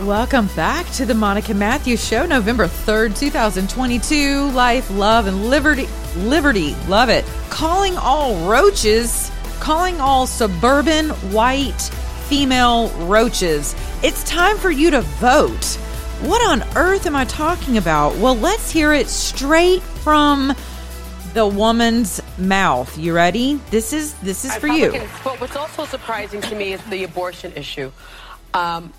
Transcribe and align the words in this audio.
Welcome 0.00 0.48
back 0.48 0.86
to 0.92 1.06
the 1.06 1.14
Monica 1.14 1.54
Matthews 1.54 2.06
Show, 2.06 2.26
November 2.26 2.66
3rd, 2.66 3.18
2022. 3.18 4.50
Life, 4.50 4.90
love, 4.90 5.26
and 5.26 5.48
liberty. 5.48 5.88
Liberty. 6.16 6.74
Love 6.86 7.08
it. 7.08 7.24
Calling 7.48 7.96
all 7.96 8.36
roaches, 8.46 9.30
calling 9.58 9.98
all 9.98 10.26
suburban 10.26 11.08
white 11.32 11.80
female 12.28 12.90
roaches. 13.06 13.74
It's 14.02 14.22
time 14.24 14.58
for 14.58 14.70
you 14.70 14.90
to 14.90 15.00
vote. 15.00 15.64
What 16.20 16.46
on 16.46 16.62
earth 16.76 17.06
am 17.06 17.16
I 17.16 17.24
talking 17.24 17.78
about? 17.78 18.16
Well, 18.16 18.36
let's 18.36 18.70
hear 18.70 18.92
it 18.92 19.08
straight 19.08 19.82
from 19.82 20.54
the 21.32 21.46
woman's 21.46 22.20
mouth. 22.38 22.98
You 22.98 23.14
ready? 23.14 23.60
This 23.70 23.94
is 23.94 24.12
this 24.14 24.44
is 24.44 24.54
for 24.56 24.68
you. 24.68 24.92
But 25.24 25.40
what's 25.40 25.56
also 25.56 25.86
surprising 25.86 26.42
to 26.42 26.54
me 26.54 26.74
is 26.74 26.82
the 26.84 27.04
abortion 27.04 27.52
issue. 27.54 27.90
Um, 28.52 28.92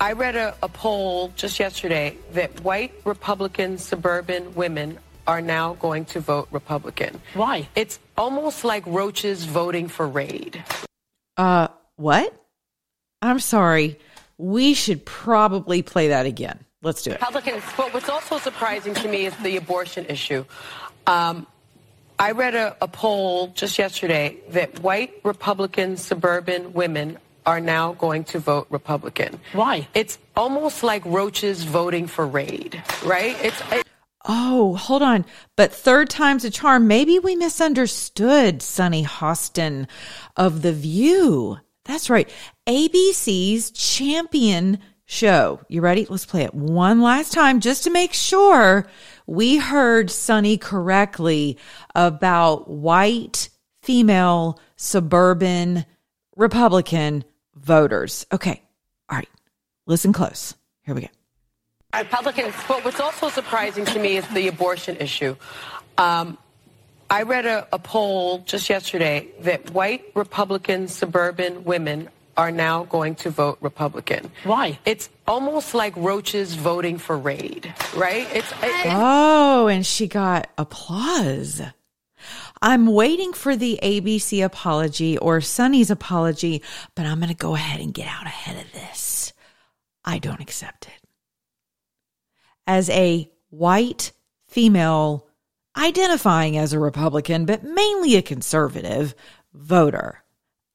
I 0.00 0.12
read 0.12 0.34
a, 0.34 0.56
a 0.62 0.68
poll 0.68 1.30
just 1.36 1.60
yesterday 1.60 2.16
that 2.32 2.64
white 2.64 2.94
Republican 3.04 3.76
suburban 3.76 4.54
women 4.54 4.98
are 5.26 5.42
now 5.42 5.74
going 5.74 6.06
to 6.06 6.20
vote 6.20 6.48
Republican. 6.50 7.20
Why? 7.34 7.68
It's 7.74 7.98
almost 8.16 8.64
like 8.64 8.82
roaches 8.86 9.44
voting 9.44 9.88
for 9.88 10.08
Raid. 10.08 10.64
Uh, 11.36 11.68
what? 11.96 12.34
I'm 13.20 13.40
sorry. 13.40 13.98
We 14.38 14.72
should 14.72 15.04
probably 15.04 15.82
play 15.82 16.08
that 16.08 16.24
again. 16.24 16.58
Let's 16.82 17.02
do 17.02 17.10
it. 17.10 17.20
Republicans, 17.20 17.62
but 17.76 17.92
what's 17.92 18.08
also 18.08 18.38
surprising 18.38 18.94
to 18.94 19.08
me 19.08 19.26
is 19.26 19.36
the 19.36 19.58
abortion 19.58 20.06
issue. 20.06 20.46
Um, 21.06 21.46
I 22.18 22.30
read 22.32 22.54
a, 22.54 22.74
a 22.80 22.88
poll 22.88 23.48
just 23.48 23.78
yesterday 23.78 24.38
that 24.50 24.80
white 24.80 25.12
Republican 25.24 25.98
suburban 25.98 26.72
women 26.72 27.18
are 27.50 27.60
now 27.60 27.94
going 27.94 28.22
to 28.22 28.38
vote 28.38 28.68
Republican. 28.70 29.40
Why? 29.54 29.88
It's 29.92 30.18
almost 30.36 30.84
like 30.84 31.04
roaches 31.04 31.64
voting 31.64 32.06
for 32.06 32.24
Raid, 32.24 32.80
right? 33.04 33.36
It's 33.42 33.60
it, 33.72 33.84
Oh, 34.28 34.76
hold 34.76 35.02
on. 35.02 35.24
But 35.56 35.72
third 35.72 36.08
time's 36.10 36.44
a 36.44 36.50
charm. 36.50 36.86
Maybe 36.86 37.18
we 37.18 37.34
misunderstood 37.34 38.62
Sunny 38.62 39.02
Hostin 39.02 39.88
of 40.36 40.62
The 40.62 40.72
View. 40.72 41.58
That's 41.86 42.08
right. 42.08 42.30
ABC's 42.68 43.72
champion 43.72 44.78
show. 45.04 45.60
You 45.68 45.80
ready? 45.80 46.06
Let's 46.08 46.26
play 46.26 46.44
it 46.44 46.54
one 46.54 47.02
last 47.02 47.32
time 47.32 47.58
just 47.58 47.82
to 47.82 47.90
make 47.90 48.12
sure 48.12 48.86
we 49.26 49.56
heard 49.56 50.08
Sunny 50.08 50.56
correctly 50.56 51.58
about 51.96 52.70
white 52.70 53.48
female 53.82 54.60
suburban 54.76 55.84
Republican 56.36 57.24
voters. 57.62 58.26
Okay. 58.32 58.62
All 59.08 59.16
right. 59.16 59.28
Listen 59.86 60.12
close. 60.12 60.54
Here 60.82 60.94
we 60.94 61.02
go. 61.02 61.08
Republicans, 61.94 62.54
but 62.68 62.84
what's 62.84 63.00
also 63.00 63.28
surprising 63.28 63.84
to 63.84 63.98
me 63.98 64.16
is 64.16 64.26
the 64.28 64.46
abortion 64.48 64.96
issue. 64.98 65.34
Um, 65.98 66.38
I 67.10 67.22
read 67.22 67.46
a, 67.46 67.66
a 67.72 67.78
poll 67.80 68.38
just 68.46 68.70
yesterday 68.70 69.28
that 69.40 69.70
white 69.70 70.04
Republican 70.14 70.86
suburban 70.86 71.64
women 71.64 72.08
are 72.36 72.52
now 72.52 72.84
going 72.84 73.16
to 73.16 73.30
vote 73.30 73.58
Republican. 73.60 74.30
Why? 74.44 74.78
It's 74.84 75.10
almost 75.26 75.74
like 75.74 75.94
roaches 75.96 76.54
voting 76.54 76.96
for 76.98 77.18
Raid, 77.18 77.74
right? 77.96 78.28
It's 78.32 78.50
it, 78.62 78.86
Oh, 78.86 79.66
and 79.66 79.84
she 79.84 80.06
got 80.06 80.48
applause. 80.56 81.60
I'm 82.62 82.86
waiting 82.86 83.32
for 83.32 83.56
the 83.56 83.78
ABC 83.82 84.44
apology 84.44 85.16
or 85.16 85.40
Sunny's 85.40 85.90
apology, 85.90 86.62
but 86.94 87.06
I'm 87.06 87.18
going 87.18 87.30
to 87.30 87.34
go 87.34 87.54
ahead 87.54 87.80
and 87.80 87.94
get 87.94 88.06
out 88.06 88.26
ahead 88.26 88.64
of 88.64 88.72
this. 88.72 89.32
I 90.04 90.18
don't 90.18 90.40
accept 90.40 90.86
it. 90.86 91.08
As 92.66 92.90
a 92.90 93.30
white 93.48 94.12
female 94.48 95.26
identifying 95.76 96.58
as 96.58 96.72
a 96.72 96.78
Republican, 96.78 97.46
but 97.46 97.64
mainly 97.64 98.16
a 98.16 98.22
conservative 98.22 99.14
voter, 99.54 100.22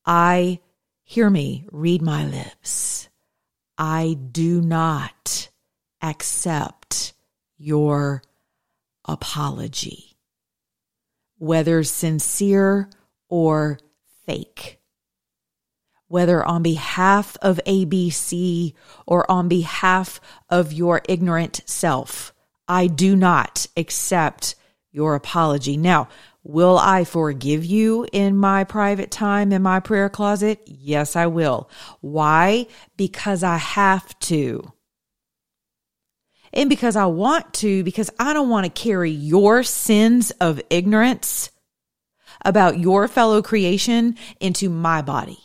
I 0.05 0.59
hear 1.03 1.29
me, 1.29 1.65
read 1.71 2.01
my 2.01 2.25
lips. 2.25 3.09
I 3.77 4.17
do 4.31 4.61
not 4.61 5.49
accept 6.01 7.13
your 7.57 8.23
apology, 9.05 10.14
whether 11.45 11.83
sincere 11.83 12.89
or 13.29 13.79
fake. 14.25 14.79
Whether 16.07 16.43
on 16.43 16.63
behalf 16.63 17.37
of 17.41 17.59
ABC 17.67 18.73
or 19.05 19.29
on 19.29 19.47
behalf 19.47 20.19
of 20.49 20.73
your 20.73 21.01
ignorant 21.07 21.61
self, 21.65 22.33
I 22.67 22.87
do 22.87 23.15
not 23.15 23.67
accept 23.77 24.55
your 24.91 25.13
apology. 25.13 25.77
Now, 25.77 26.07
will 26.43 26.79
I 26.79 27.03
forgive 27.03 27.63
you 27.63 28.07
in 28.11 28.37
my 28.37 28.63
private 28.63 29.11
time 29.11 29.51
in 29.51 29.61
my 29.61 29.79
prayer 29.79 30.09
closet? 30.09 30.61
Yes, 30.65 31.15
I 31.15 31.27
will. 31.27 31.69
Why? 32.01 32.65
Because 32.97 33.43
I 33.43 33.57
have 33.57 34.17
to 34.19 34.71
and 36.55 36.69
because 36.69 36.95
I 36.95 37.05
want 37.05 37.53
to, 37.55 37.83
because 37.83 38.09
I 38.17 38.33
don't 38.33 38.49
want 38.49 38.65
to 38.65 38.81
carry 38.81 39.11
your 39.11 39.63
sins 39.63 40.31
of 40.39 40.61
ignorance 40.69 41.51
about 42.43 42.79
your 42.79 43.07
fellow 43.07 43.41
creation 43.41 44.15
into 44.39 44.69
my 44.69 45.01
body. 45.01 45.39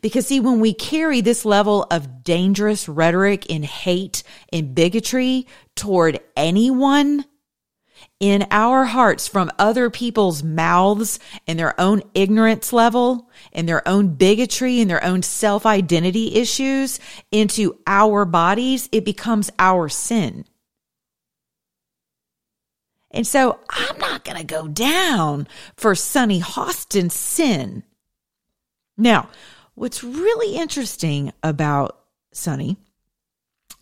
Because 0.00 0.26
see, 0.26 0.40
when 0.40 0.60
we 0.60 0.72
carry 0.72 1.20
this 1.20 1.44
level 1.44 1.86
of 1.90 2.22
dangerous 2.22 2.88
rhetoric 2.88 3.50
and 3.50 3.64
hate 3.64 4.22
and 4.52 4.74
bigotry 4.74 5.46
toward 5.74 6.20
anyone 6.36 7.24
in 8.20 8.46
our 8.50 8.84
hearts 8.84 9.26
from 9.26 9.50
other 9.58 9.88
people's 9.88 10.42
mouths 10.42 11.18
and 11.46 11.58
their 11.58 11.78
own 11.80 12.02
ignorance 12.14 12.72
level 12.72 13.30
and 13.52 13.66
their 13.66 13.86
own 13.88 14.08
bigotry 14.08 14.80
and 14.80 14.90
their 14.90 15.02
own 15.02 15.22
self 15.22 15.64
identity 15.64 16.34
issues 16.34 17.00
into 17.32 17.78
our 17.86 18.26
bodies, 18.26 18.88
it 18.92 19.04
becomes 19.06 19.50
our 19.58 19.88
sin. 19.88 20.44
And 23.10 23.26
so 23.26 23.58
I'm 23.68 23.98
not 23.98 24.24
going 24.24 24.38
to 24.38 24.44
go 24.44 24.68
down 24.68 25.48
for 25.74 25.94
Sunny 25.94 26.38
Hostin's 26.38 27.14
sin. 27.14 27.82
Now, 28.96 29.30
what's 29.74 30.04
really 30.04 30.56
interesting 30.56 31.32
about 31.42 31.98
Sunny 32.32 32.76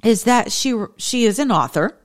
is 0.05 0.25
that 0.25 0.53
she 0.53 0.75
she 0.97 1.25
is 1.25 1.39
an 1.39 1.51
author. 1.51 1.99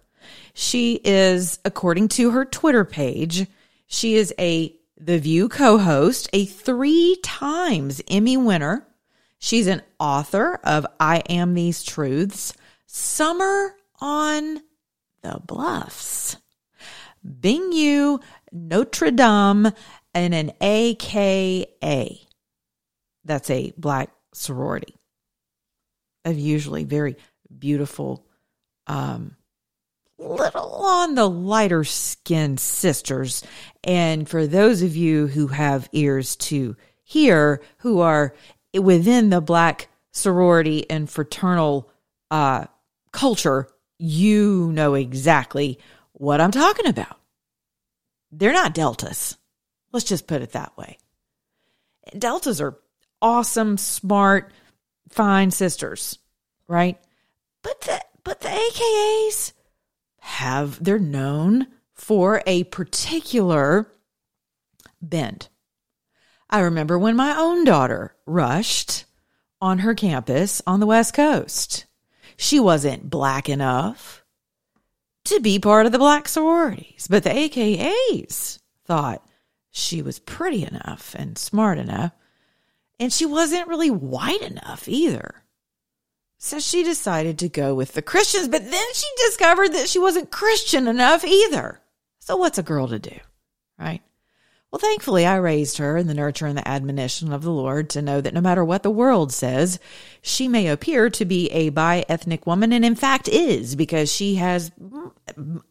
She 0.53 1.00
is, 1.03 1.59
according 1.66 2.09
to 2.09 2.31
her 2.31 2.46
Twitter 2.46 2.86
page, 2.86 3.47
she 3.88 4.16
is 4.16 4.34
a 4.40 4.75
The 4.97 5.19
View 5.19 5.50
co-host, 5.50 6.30
a 6.31 6.46
three 6.46 7.18
times 7.24 8.02
Emmy 8.08 8.38
winner. 8.38 8.88
She's 9.40 9.68
an 9.68 9.81
author 10.00 10.56
of 10.63 10.86
I 11.00 11.18
Am 11.30 11.53
These 11.53 11.84
Truths, 11.84 12.54
Summer 12.86 13.75
on 14.00 14.62
the 15.22 15.39
Bluffs, 15.45 16.38
Bing 17.39 17.72
U, 17.72 18.19
Notre 18.51 19.12
Dame, 19.12 19.72
and 20.13 20.33
an 20.33 20.51
AKA. 20.62 22.22
That's 23.25 23.50
a 23.50 23.74
black 23.78 24.12
sorority 24.33 24.95
of 26.25 26.38
usually 26.38 26.83
very 26.83 27.18
beautiful, 27.57 28.25
um, 28.88 29.36
little 30.18 30.74
on 30.86 31.15
the 31.15 31.30
lighter 31.30 31.83
skinned 31.83 32.60
sisters. 32.60 33.44
And 33.83 34.27
for 34.27 34.48
those 34.48 34.81
of 34.81 34.95
you 34.95 35.27
who 35.27 35.48
have 35.48 35.89
ears 35.92 36.36
to 36.38 36.75
hear, 37.04 37.62
who 37.80 38.00
are 38.00 38.33
within 38.74 39.30
the 39.30 39.42
black 39.42 39.89
sorority 40.12 40.89
and 40.89 41.10
fraternal 41.10 41.92
uh, 42.31 42.65
culture, 43.12 43.68
you 44.00 44.71
know 44.74 44.94
exactly 44.94 45.80
what 46.13 46.42
I'm 46.42 46.51
talking 46.51 46.88
about. 46.88 47.19
They're 48.31 48.54
not 48.54 48.74
deltas. 48.74 49.38
Let's 49.92 50.06
just 50.06 50.27
put 50.27 50.42
it 50.42 50.54
that 50.54 50.75
way. 50.77 50.98
Deltas 52.18 52.59
are 52.59 52.80
awesome, 53.21 53.77
smart, 53.77 54.51
fine 55.09 55.51
sisters, 55.51 56.18
right? 56.68 57.00
But 57.62 57.81
the 57.81 58.01
but 58.24 58.42
the 58.42 58.50
AKAs 58.50 59.54
have 60.24 60.81
they're 60.81 60.98
known 60.98 61.68
for 61.94 62.42
a 62.48 62.64
particular 62.66 63.92
bent. 65.02 65.50
I 66.50 66.62
remember 66.62 66.98
when 66.98 67.18
my 67.18 67.36
own 67.38 67.66
daughter 67.66 68.16
rushed 68.25 69.04
on 69.62 69.80
her 69.80 69.94
campus 69.94 70.62
on 70.66 70.80
the 70.80 70.86
West 70.86 71.14
Coast. 71.14 71.86
She 72.38 72.58
wasn't 72.58 73.10
black 73.10 73.50
enough 73.50 74.24
to 75.25 75.42
be 75.42 75.60
part 75.60 75.86
of 75.86 75.92
the 75.92 76.00
black 76.00 76.30
sororities, 76.30 77.08
but 77.10 77.24
the 77.24 77.30
AKAs 77.30 78.60
thought 78.86 79.28
she 79.72 80.02
was 80.02 80.19
pretty 80.19 80.66
enough 80.66 81.16
and 81.18 81.38
smart 81.38 81.78
enough, 81.78 82.14
and 82.98 83.12
she 83.12 83.26
wasn't 83.26 83.68
really 83.68 83.92
white 83.92 84.42
enough 84.42 84.88
either. 84.88 85.43
So 86.45 86.60
she 86.60 86.84
decided 86.84 87.40
to 87.40 87.48
go 87.48 87.74
with 87.74 87.94
the 87.94 88.01
Christians, 88.01 88.50
but 88.50 88.69
then 88.69 88.94
she 88.94 89.07
discovered 89.25 89.72
that 89.72 89.88
she 89.88 89.98
wasn't 89.98 90.30
Christian 90.30 90.90
enough 90.90 91.24
either. 91.24 91.80
So, 92.19 92.36
what's 92.36 92.57
a 92.57 92.63
girl 92.63 92.90
to 92.90 93.00
do? 93.00 93.18
Right? 93.80 94.01
Well, 94.69 94.80
thankfully, 94.80 95.25
I 95.25 95.38
raised 95.38 95.78
her 95.78 95.95
in 95.95 96.07
the 96.07 96.13
nurture 96.13 96.45
and 96.45 96.57
the 96.57 96.68
admonition 96.68 97.31
of 97.31 97.44
the 97.44 97.51
Lord 97.51 97.90
to 97.92 98.01
know 98.01 98.19
that 98.19 98.34
no 98.34 98.42
matter 98.42 98.66
what 98.66 98.84
the 98.84 98.92
world 98.92 99.31
says, 99.31 99.80
she 100.22 100.50
may 100.50 100.68
appear 100.68 101.10
to 101.12 101.24
be 101.24 101.50
a 101.51 101.69
bi 101.69 102.04
ethnic 102.10 102.45
woman, 102.45 102.74
and 102.74 102.84
in 102.84 102.95
fact 102.95 103.30
is 103.30 103.78
because 103.78 104.12
she 104.12 104.36
has 104.36 104.69
mm, 104.72 105.63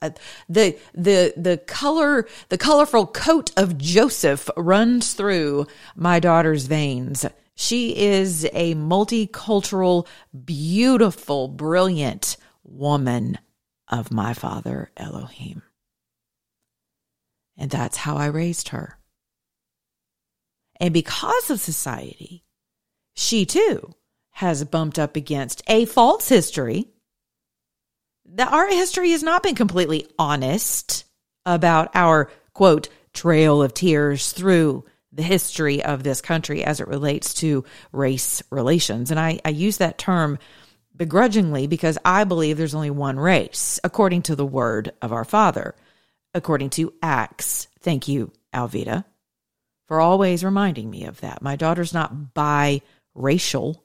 the 0.49 0.75
the 0.95 1.35
the 1.37 1.59
color 1.67 2.27
the 2.49 2.57
colorful 2.57 3.07
coat 3.07 3.53
of 3.59 3.77
Joseph 3.77 4.49
runs 4.57 5.13
through 5.13 5.67
my 5.95 6.19
daughter's 6.19 6.65
veins. 6.65 7.27
She 7.55 7.97
is 7.97 8.45
a 8.53 8.75
multicultural, 8.75 10.07
beautiful, 10.45 11.49
brilliant 11.49 12.37
woman 12.65 13.39
of 13.89 14.13
my 14.13 14.33
father 14.33 14.91
Elohim. 14.97 15.63
And 17.57 17.71
that's 17.71 17.99
how 17.99 18.17
I 18.17 18.27
raised 18.27 18.71
her. 18.71 18.99
And 20.81 20.93
because 20.95 21.51
of 21.51 21.61
society, 21.61 22.45
she 23.15 23.45
too 23.45 23.95
has 24.33 24.65
bumped 24.65 24.99
up 24.99 25.15
against 25.15 25.63
a 25.69 25.85
false 25.85 26.29
history. 26.29 26.89
The 28.25 28.49
art 28.49 28.73
history 28.73 29.11
has 29.11 29.23
not 29.23 29.43
been 29.43 29.55
completely 29.55 30.09
honest 30.19 31.05
about 31.45 31.91
our 31.95 32.31
quote 32.55 32.89
trail 33.13 33.63
of 33.63 33.75
tears 33.75 34.33
through 34.33 34.85
the 35.13 35.23
history 35.23 35.83
of 35.85 36.03
this 36.03 36.21
country 36.21 36.65
as 36.65 36.81
it 36.81 36.89
relates 36.89 37.35
to 37.35 37.65
race 37.93 38.43
relations. 38.51 39.11
And 39.11 39.21
I, 39.21 39.41
I 39.45 39.51
use 39.51 39.79
that 39.79 39.99
term 39.99 40.39
begrudgingly 40.97 41.67
because 41.67 41.99
I 42.05 42.25
believe 42.25 42.57
there's 42.57 42.75
only 42.75 42.91
one 42.91 43.19
race, 43.19 43.79
according 43.85 44.23
to 44.23 44.37
the 44.37 44.47
word 44.47 44.93
of 45.03 45.13
our 45.13 45.25
Father, 45.25 45.75
according 46.35 46.71
to 46.71 46.95
Acts. 47.03 47.69
Thank 47.81 48.09
you, 48.09 48.33
Alvita, 48.55 49.05
for 49.87 50.01
always 50.01 50.45
reminding 50.45 50.91
me 50.91 51.05
of 51.05 51.21
that. 51.21 51.43
My 51.43 51.57
daughter's 51.57 51.95
not 51.95 52.35
biracial. 52.35 53.81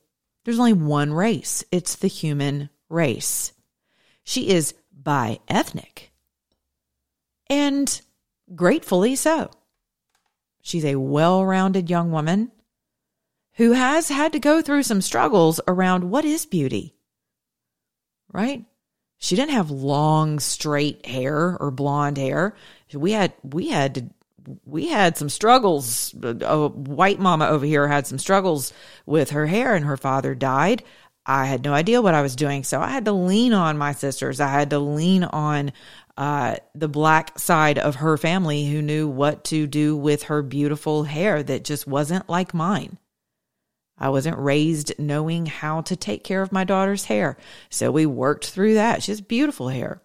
There's 0.45 0.59
only 0.59 0.74
one 0.74 1.13
race. 1.13 1.63
It's 1.71 1.95
the 1.95 2.07
human 2.07 2.69
race. 2.89 3.51
She 4.24 4.50
is 4.50 4.74
bi 4.91 5.39
ethnic. 5.47 6.12
And 7.50 8.01
gratefully 8.53 9.15
so. 9.15 9.51
She's 10.68 10.84
a 10.84 10.98
well 10.98 11.46
rounded 11.46 11.90
young 11.90 12.12
woman 12.12 12.52
who 13.54 13.72
has 13.72 14.10
had 14.10 14.34
to 14.34 14.40
go 14.40 14.62
through 14.62 14.84
some 14.84 15.00
struggles 15.00 15.62
around 15.66 16.04
what 16.04 16.25
is 16.25 16.46
beauty, 16.46 16.94
right? 18.34 18.66
She 19.18 19.38
didn't 19.38 19.54
have 19.54 19.72
long, 19.72 20.40
straight 20.40 21.06
hair 21.06 21.56
or 21.58 21.72
blonde 21.72 22.18
hair. 22.18 22.54
We 22.94 23.14
had, 23.14 23.31
we 23.44 23.69
had 23.69 23.96
to, 23.96 24.06
we 24.66 24.90
had 24.90 25.16
some 25.16 25.30
struggles. 25.30 26.14
A 26.22 26.68
white 26.68 27.22
mama 27.22 27.48
over 27.48 27.66
here 27.66 27.88
had 27.88 28.06
some 28.06 28.20
struggles 28.20 28.74
with 29.06 29.30
her 29.30 29.46
hair, 29.46 29.74
and 29.74 29.86
her 29.86 29.96
father 29.96 30.36
died. 30.36 30.84
I 31.25 31.46
had 31.46 31.63
no 31.63 31.74
idea 31.74 32.02
what 32.02 32.13
I 32.13 32.22
was 32.22 32.36
doing. 32.36 32.66
So 32.66 32.81
I 32.81 32.90
had 32.90 33.06
to 33.06 33.13
lean 33.13 33.54
on 33.54 33.78
my 33.78 33.94
sisters. 33.94 34.42
I 34.42 34.50
had 34.50 34.72
to 34.72 34.80
lean 34.80 35.24
on 35.24 35.72
uh, 36.18 36.56
the 36.74 36.88
black 36.88 37.38
side 37.38 37.78
of 37.78 37.96
her 37.96 38.18
family 38.18 38.68
who 38.68 38.81
knew 38.81 39.08
what 39.08 39.44
to 39.46 39.68
do 39.68 39.96
with 39.96 40.24
her 40.24 40.42
beautiful 40.42 41.04
hair 41.04 41.44
that 41.44 41.64
just 41.64 41.86
wasn't 41.86 42.28
like 42.28 42.56
mine. 42.56 42.98
I 44.00 44.10
wasn't 44.10 44.38
raised 44.38 44.94
knowing 45.00 45.46
how 45.46 45.81
to 45.81 45.96
take 45.96 46.24
care 46.24 46.42
of 46.42 46.52
my 46.52 46.64
daughter's 46.64 47.06
hair. 47.06 47.38
So 47.69 47.92
we 47.92 48.06
worked 48.06 48.48
through 48.48 48.75
that. 48.75 49.04
She 49.04 49.12
has 49.12 49.22
beautiful 49.22 49.69
hair. 49.69 50.02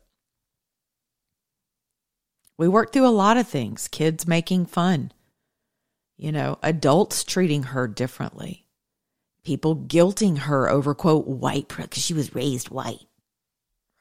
We 2.58 2.69
worked 2.69 2.93
through 2.93 3.08
a 3.08 3.08
lot 3.08 3.38
of 3.38 3.49
things 3.49 3.88
kids 3.88 4.26
making 4.26 4.67
fun, 4.67 5.12
you 6.19 6.31
know, 6.31 6.58
adults 6.62 7.25
treating 7.25 7.65
her 7.65 7.88
differently, 7.88 8.67
people 9.44 9.76
guilting 9.76 10.38
her 10.38 10.69
over, 10.69 10.94
quote, 10.94 11.26
white 11.26 11.69
because 11.69 12.03
she 12.03 12.15
was 12.15 12.35
raised 12.35 12.69
white, 12.69 13.06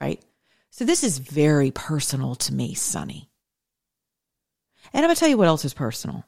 right? 0.01 0.23
So 0.71 0.85
this 0.85 1.03
is 1.03 1.19
very 1.19 1.69
personal 1.69 2.35
to 2.35 2.53
me, 2.53 2.73
Sunny. 2.73 3.29
And 4.93 5.03
I'm 5.03 5.09
going 5.09 5.15
to 5.15 5.19
tell 5.19 5.29
you 5.29 5.37
what 5.37 5.47
else 5.47 5.65
is 5.65 5.73
personal. 5.73 6.25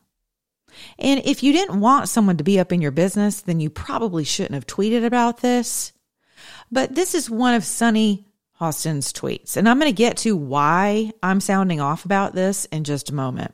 And 1.00 1.22
if 1.26 1.44
you 1.44 1.54
didn't 1.54 1.80
want 1.80 2.10
someone 2.10 2.38
to 2.38 2.44
be 2.44 2.60
up 2.60 2.72
in 2.72 2.82
your 2.82 2.92
business, 2.92 3.42
then 3.42 3.60
you 3.60 3.70
probably 3.70 4.24
shouldn't 4.24 4.56
have 4.56 4.68
tweeted 4.68 5.06
about 5.06 5.40
this. 5.40 5.94
But 6.72 6.94
this 6.94 7.16
is 7.16 7.30
one 7.30 7.54
of 7.54 7.64
Sunny 7.64 8.26
Hostin's 8.54 9.14
tweets. 9.14 9.56
And 9.56 9.68
I'm 9.68 9.80
going 9.80 9.92
to 9.92 9.96
get 9.96 10.18
to 10.18 10.36
why 10.36 11.12
I'm 11.22 11.40
sounding 11.40 11.80
off 11.80 12.06
about 12.06 12.34
this 12.34 12.66
in 12.66 12.84
just 12.84 13.10
a 13.10 13.16
moment. 13.16 13.54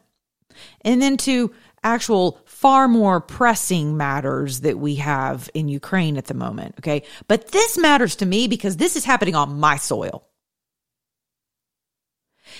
And 0.81 1.01
then 1.01 1.17
to 1.17 1.53
actual 1.83 2.39
far 2.45 2.87
more 2.87 3.21
pressing 3.21 3.95
matters 3.95 4.61
that 4.61 4.77
we 4.77 4.95
have 4.95 5.49
in 5.53 5.69
Ukraine 5.69 6.17
at 6.17 6.25
the 6.25 6.33
moment. 6.33 6.75
Okay. 6.79 7.03
But 7.27 7.49
this 7.49 7.77
matters 7.77 8.17
to 8.17 8.25
me 8.25 8.47
because 8.47 8.77
this 8.77 8.95
is 8.95 9.05
happening 9.05 9.35
on 9.35 9.59
my 9.59 9.77
soil. 9.77 10.28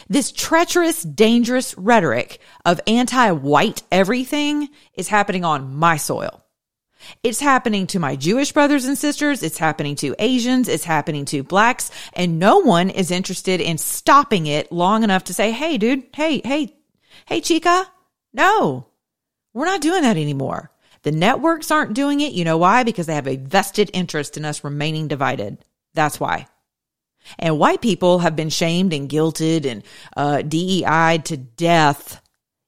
This 0.08 0.32
treacherous, 0.32 1.04
dangerous 1.04 1.78
rhetoric 1.78 2.40
of 2.66 2.80
anti 2.88 3.32
white 3.32 3.84
everything 3.92 4.70
is 4.94 5.08
happening 5.08 5.44
on 5.44 5.76
my 5.76 5.98
soil. 5.98 6.44
It's 7.24 7.40
happening 7.40 7.88
to 7.88 8.00
my 8.00 8.16
Jewish 8.16 8.52
brothers 8.52 8.86
and 8.86 8.98
sisters. 8.98 9.42
It's 9.42 9.58
happening 9.58 9.96
to 9.98 10.16
Asians. 10.20 10.68
It's 10.68 10.84
happening 10.84 11.26
to 11.26 11.44
blacks. 11.44 11.92
And 12.14 12.40
no 12.40 12.60
one 12.60 12.90
is 12.90 13.12
interested 13.12 13.62
in 13.62 13.78
stopping 13.78 14.48
it 14.48 14.72
long 14.72 15.04
enough 15.04 15.26
to 15.26 15.34
say, 15.34 15.52
Hey, 15.52 15.78
dude, 15.78 16.04
hey, 16.14 16.42
hey, 16.44 16.76
hey, 17.26 17.42
chica. 17.42 17.86
No, 18.34 18.88
we're 19.54 19.66
not 19.66 19.82
doing 19.82 20.04
that 20.04 20.18
anymore. 20.18 20.72
The 21.04 21.12
networks 21.12 21.72
aren't 21.72 21.94
doing 21.94 22.20
it. 22.20 22.34
You 22.34 22.44
know 22.44 22.58
why? 22.58 22.84
Because 22.84 23.08
they 23.08 23.16
have 23.16 23.28
a 23.28 23.38
vested 23.38 23.90
interest 23.94 24.38
in 24.38 24.46
us 24.46 24.64
remaining 24.64 25.08
divided. 25.08 25.58
That's 25.94 26.20
why. 26.20 26.48
And 27.38 27.60
white 27.60 27.82
people 27.82 28.20
have 28.20 28.36
been 28.36 28.50
shamed 28.50 28.94
and 28.94 29.10
guilted 29.10 29.66
and 29.66 29.84
uh, 30.18 30.42
DEI'd 30.42 31.26
to 31.26 31.38
death. 31.38 32.22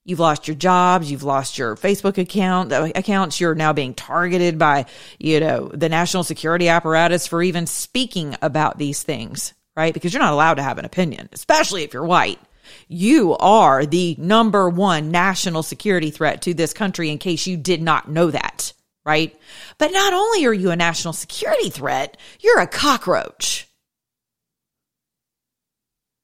You've 0.04 0.20
lost 0.20 0.48
your 0.48 0.56
jobs. 0.56 1.12
You've 1.12 1.24
lost 1.24 1.58
your 1.58 1.76
Facebook 1.76 2.18
account 2.18 2.74
uh, 2.74 2.92
accounts. 2.96 3.40
You're 3.40 3.56
now 3.56 3.72
being 3.74 3.94
targeted 3.94 4.58
by, 4.58 4.86
you 5.20 5.40
know, 5.40 5.70
the 5.74 5.90
national 5.90 6.24
security 6.24 6.70
apparatus 6.70 7.28
for 7.28 7.42
even 7.44 7.68
speaking 7.68 8.36
about 8.42 8.78
these 8.78 9.04
things, 9.04 9.54
right? 9.76 9.94
Because 9.94 10.14
you're 10.14 10.24
not 10.24 10.34
allowed 10.34 10.56
to 10.56 10.64
have 10.64 10.80
an 10.80 10.86
opinion, 10.86 11.30
especially 11.34 11.84
if 11.84 11.94
you're 11.94 12.06
white. 12.06 12.40
You 12.88 13.38
are 13.38 13.86
the 13.86 14.16
number 14.18 14.70
one 14.70 15.12
national 15.12 15.64
security 15.64 16.12
threat 16.12 16.42
to 16.44 16.54
this 16.54 16.74
country 16.74 17.10
in 17.10 17.18
case 17.18 17.48
you 17.48 17.58
did 17.58 17.82
not 17.82 18.10
know 18.10 18.32
that, 18.32 18.74
right? 19.06 19.38
But 19.78 19.92
not 19.92 20.14
only 20.14 20.46
are 20.46 20.54
you 20.54 20.72
a 20.72 20.76
national 20.76 21.14
security 21.14 21.70
threat, 21.70 22.18
you're 22.40 22.60
a 22.60 22.68
cockroach. 22.68 23.68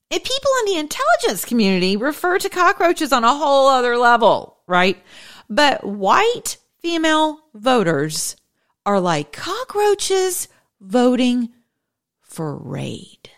And 0.09 0.23
people 0.23 0.51
in 0.59 0.65
the 0.73 0.79
intelligence 0.79 1.43
community 1.43 1.97
refer 1.97 2.39
to 2.39 2.49
cockroaches 2.49 3.11
on 3.11 3.23
a 3.23 3.35
whole 3.35 3.67
other 3.67 3.97
level, 3.97 4.57
right? 4.67 5.01
But 5.49 5.83
white 5.85 6.57
female 6.79 7.39
voters 7.53 8.35
are 8.85 8.99
like 8.99 9.33
cockroaches 9.33 10.47
voting 10.79 11.49
for 12.21 12.55
Raid. 12.55 13.29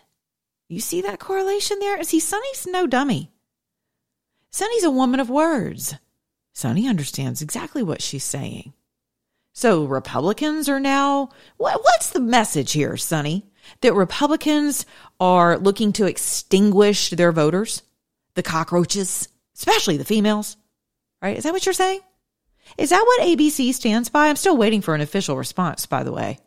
You 0.68 0.80
see 0.80 1.00
that 1.02 1.18
correlation 1.18 1.80
there? 1.80 2.00
See, 2.04 2.20
Sunny's 2.20 2.66
no 2.66 2.86
dummy. 2.86 3.32
Sunny's 4.50 4.84
a 4.84 4.90
woman 4.90 5.18
of 5.18 5.28
words. 5.28 5.96
Sunny 6.52 6.86
understands 6.86 7.42
exactly 7.42 7.82
what 7.82 8.02
she's 8.02 8.24
saying. 8.24 8.72
So 9.52 9.84
Republicans 9.84 10.68
are 10.68 10.78
now, 10.78 11.30
what, 11.56 11.82
what's 11.82 12.10
the 12.10 12.20
message 12.20 12.72
here, 12.72 12.96
Sunny? 12.96 13.49
That 13.80 13.94
Republicans 13.94 14.86
are 15.18 15.58
looking 15.58 15.92
to 15.94 16.06
extinguish 16.06 17.10
their 17.10 17.32
voters, 17.32 17.82
the 18.34 18.42
cockroaches, 18.42 19.28
especially 19.56 19.96
the 19.96 20.04
females, 20.04 20.56
right? 21.22 21.36
Is 21.36 21.44
that 21.44 21.52
what 21.52 21.66
you're 21.66 21.72
saying? 21.72 22.00
Is 22.78 22.90
that 22.90 23.04
what 23.04 23.22
ABC 23.22 23.74
stands 23.74 24.08
by? 24.08 24.28
I'm 24.28 24.36
still 24.36 24.56
waiting 24.56 24.80
for 24.80 24.94
an 24.94 25.00
official 25.00 25.36
response, 25.36 25.86
by 25.86 26.02
the 26.02 26.12
way. 26.12 26.38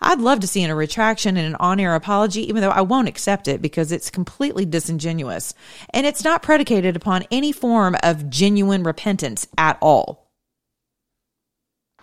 I'd 0.00 0.20
love 0.20 0.40
to 0.40 0.46
see 0.46 0.64
a 0.64 0.74
retraction 0.74 1.36
and 1.36 1.46
an 1.46 1.56
on 1.56 1.80
air 1.80 1.94
apology, 1.94 2.42
even 2.48 2.62
though 2.62 2.70
I 2.70 2.82
won't 2.82 3.08
accept 3.08 3.48
it 3.48 3.60
because 3.60 3.90
it's 3.90 4.10
completely 4.10 4.64
disingenuous. 4.64 5.54
And 5.90 6.06
it's 6.06 6.22
not 6.22 6.42
predicated 6.42 6.94
upon 6.94 7.24
any 7.30 7.50
form 7.50 7.96
of 8.02 8.30
genuine 8.30 8.84
repentance 8.84 9.48
at 9.56 9.76
all. 9.80 10.27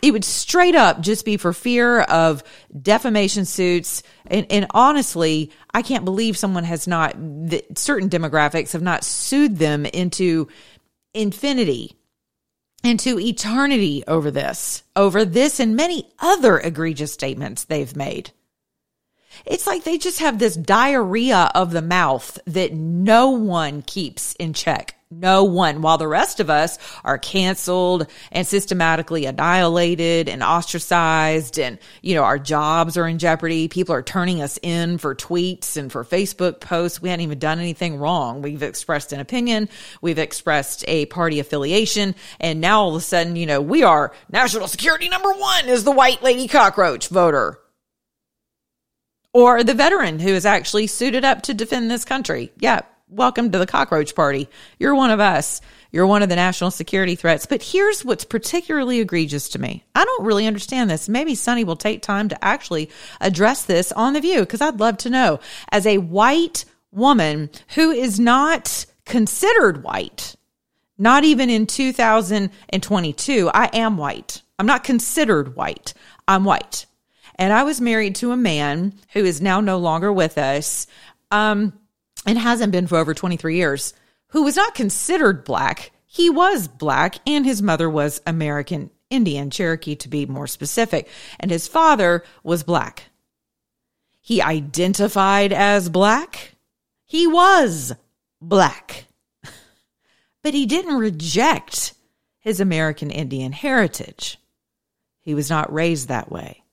It 0.01 0.11
would 0.11 0.25
straight 0.25 0.75
up 0.75 1.01
just 1.01 1.25
be 1.25 1.37
for 1.37 1.53
fear 1.53 2.01
of 2.01 2.43
defamation 2.79 3.45
suits. 3.45 4.03
And, 4.27 4.45
and 4.49 4.67
honestly, 4.71 5.51
I 5.73 5.81
can't 5.81 6.05
believe 6.05 6.37
someone 6.37 6.65
has 6.65 6.87
not, 6.87 7.15
certain 7.75 8.09
demographics 8.09 8.73
have 8.73 8.81
not 8.81 9.03
sued 9.03 9.57
them 9.57 9.85
into 9.85 10.47
infinity 11.13 11.95
into 12.85 13.19
eternity 13.19 14.03
over 14.07 14.29
this, 14.31 14.83
over 14.95 15.25
this 15.25 15.59
and 15.59 15.75
many 15.75 16.07
other 16.19 16.59
egregious 16.59 17.11
statements 17.11 17.63
they've 17.63 17.95
made. 17.95 18.31
It's 19.45 19.67
like 19.67 19.83
they 19.83 19.97
just 19.97 20.19
have 20.19 20.39
this 20.39 20.55
diarrhea 20.55 21.51
of 21.55 21.71
the 21.71 21.81
mouth 21.81 22.39
that 22.45 22.73
no 22.73 23.31
one 23.31 23.81
keeps 23.81 24.33
in 24.35 24.53
check. 24.53 24.94
No 25.11 25.43
one, 25.43 25.83
while 25.83 25.99
the 25.99 26.07
rest 26.07 26.39
of 26.39 26.49
us 26.49 26.79
are 27.03 27.19
canceled 27.19 28.07
and 28.31 28.45
systematically 28.45 29.25
annihilated 29.25 30.27
and 30.27 30.41
ostracized 30.41 31.59
and, 31.59 31.77
you 32.01 32.15
know, 32.15 32.23
our 32.23 32.39
jobs 32.39 32.97
are 32.97 33.07
in 33.07 33.19
jeopardy. 33.19 33.67
People 33.67 33.93
are 33.93 34.01
turning 34.01 34.41
us 34.41 34.57
in 34.63 34.97
for 34.97 35.13
tweets 35.13 35.77
and 35.77 35.91
for 35.91 36.03
Facebook 36.03 36.59
posts. 36.59 37.03
We 37.03 37.09
hadn't 37.09 37.23
even 37.23 37.37
done 37.37 37.59
anything 37.59 37.97
wrong. 37.97 38.41
We've 38.41 38.63
expressed 38.63 39.13
an 39.13 39.19
opinion. 39.19 39.69
We've 40.01 40.17
expressed 40.17 40.83
a 40.87 41.05
party 41.05 41.39
affiliation. 41.39 42.15
And 42.39 42.59
now 42.59 42.81
all 42.81 42.89
of 42.89 42.95
a 42.95 43.01
sudden, 43.01 43.35
you 43.35 43.45
know, 43.45 43.61
we 43.61 43.83
are 43.83 44.11
national 44.31 44.67
security 44.67 45.07
number 45.07 45.31
one 45.33 45.69
is 45.69 45.83
the 45.83 45.91
white 45.91 46.23
lady 46.23 46.47
cockroach 46.47 47.09
voter 47.09 47.59
or 49.33 49.63
the 49.63 49.75
veteran 49.75 50.17
who 50.17 50.29
is 50.29 50.47
actually 50.47 50.87
suited 50.87 51.23
up 51.23 51.43
to 51.43 51.53
defend 51.53 51.91
this 51.91 52.05
country. 52.05 52.51
Yeah, 52.57 52.81
welcome 53.07 53.51
to 53.51 53.59
the 53.59 53.67
cockroach 53.67 54.15
party. 54.15 54.49
You're 54.79 54.95
one 54.95 55.11
of 55.11 55.19
us. 55.19 55.61
You're 55.91 56.07
one 56.07 56.23
of 56.23 56.29
the 56.29 56.35
national 56.35 56.71
security 56.71 57.15
threats. 57.15 57.45
But 57.45 57.61
here's 57.61 58.03
what's 58.03 58.25
particularly 58.25 58.99
egregious 58.99 59.49
to 59.49 59.59
me. 59.59 59.83
I 59.93 60.03
don't 60.03 60.25
really 60.25 60.47
understand 60.47 60.89
this. 60.89 61.07
Maybe 61.07 61.35
Sunny 61.35 61.63
will 61.63 61.75
take 61.75 62.01
time 62.01 62.29
to 62.29 62.45
actually 62.45 62.89
address 63.21 63.63
this 63.63 63.91
on 63.91 64.13
The 64.13 64.21
View 64.21 64.41
because 64.41 64.61
I'd 64.61 64.79
love 64.79 64.97
to 64.99 65.09
know. 65.09 65.39
As 65.71 65.85
a 65.85 65.99
white 65.99 66.65
woman 66.91 67.49
who 67.75 67.91
is 67.91 68.19
not 68.19 68.85
considered 69.05 69.83
white, 69.83 70.35
not 70.97 71.23
even 71.23 71.49
in 71.49 71.67
2022, 71.67 73.51
I 73.53 73.69
am 73.73 73.97
white. 73.97 74.41
I'm 74.57 74.65
not 74.65 74.83
considered 74.83 75.55
white. 75.55 75.93
I'm 76.27 76.43
white. 76.43 76.85
And 77.35 77.53
I 77.53 77.63
was 77.63 77.81
married 77.81 78.15
to 78.15 78.31
a 78.31 78.37
man 78.37 78.93
who 79.11 79.25
is 79.25 79.41
now 79.41 79.59
no 79.59 79.77
longer 79.77 80.11
with 80.11 80.37
us. 80.37 80.87
Um, 81.31 81.73
and 82.25 82.37
hasn't 82.37 82.71
been 82.71 82.87
for 82.87 82.97
over 82.97 83.13
23 83.13 83.55
years, 83.55 83.93
who 84.29 84.43
was 84.43 84.55
not 84.55 84.75
considered 84.75 85.43
black. 85.43 85.91
He 86.05 86.29
was 86.29 86.67
black, 86.67 87.15
and 87.27 87.45
his 87.45 87.61
mother 87.61 87.89
was 87.89 88.21
American 88.25 88.89
Indian, 89.09 89.49
Cherokee 89.49 89.95
to 89.97 90.09
be 90.09 90.25
more 90.25 90.47
specific, 90.47 91.07
and 91.39 91.51
his 91.51 91.67
father 91.67 92.23
was 92.43 92.63
black. 92.63 93.09
He 94.21 94.41
identified 94.41 95.53
as 95.53 95.89
black. 95.89 96.55
He 97.05 97.27
was 97.27 97.93
black. 98.41 99.05
But 100.41 100.53
he 100.53 100.67
didn't 100.67 100.99
reject 100.99 101.95
his 102.37 102.59
American 102.59 103.09
Indian 103.09 103.51
heritage. 103.51 104.37
He 105.21 105.33
was 105.33 105.49
not 105.49 105.73
raised 105.73 106.07
that 106.07 106.31
way. 106.31 106.63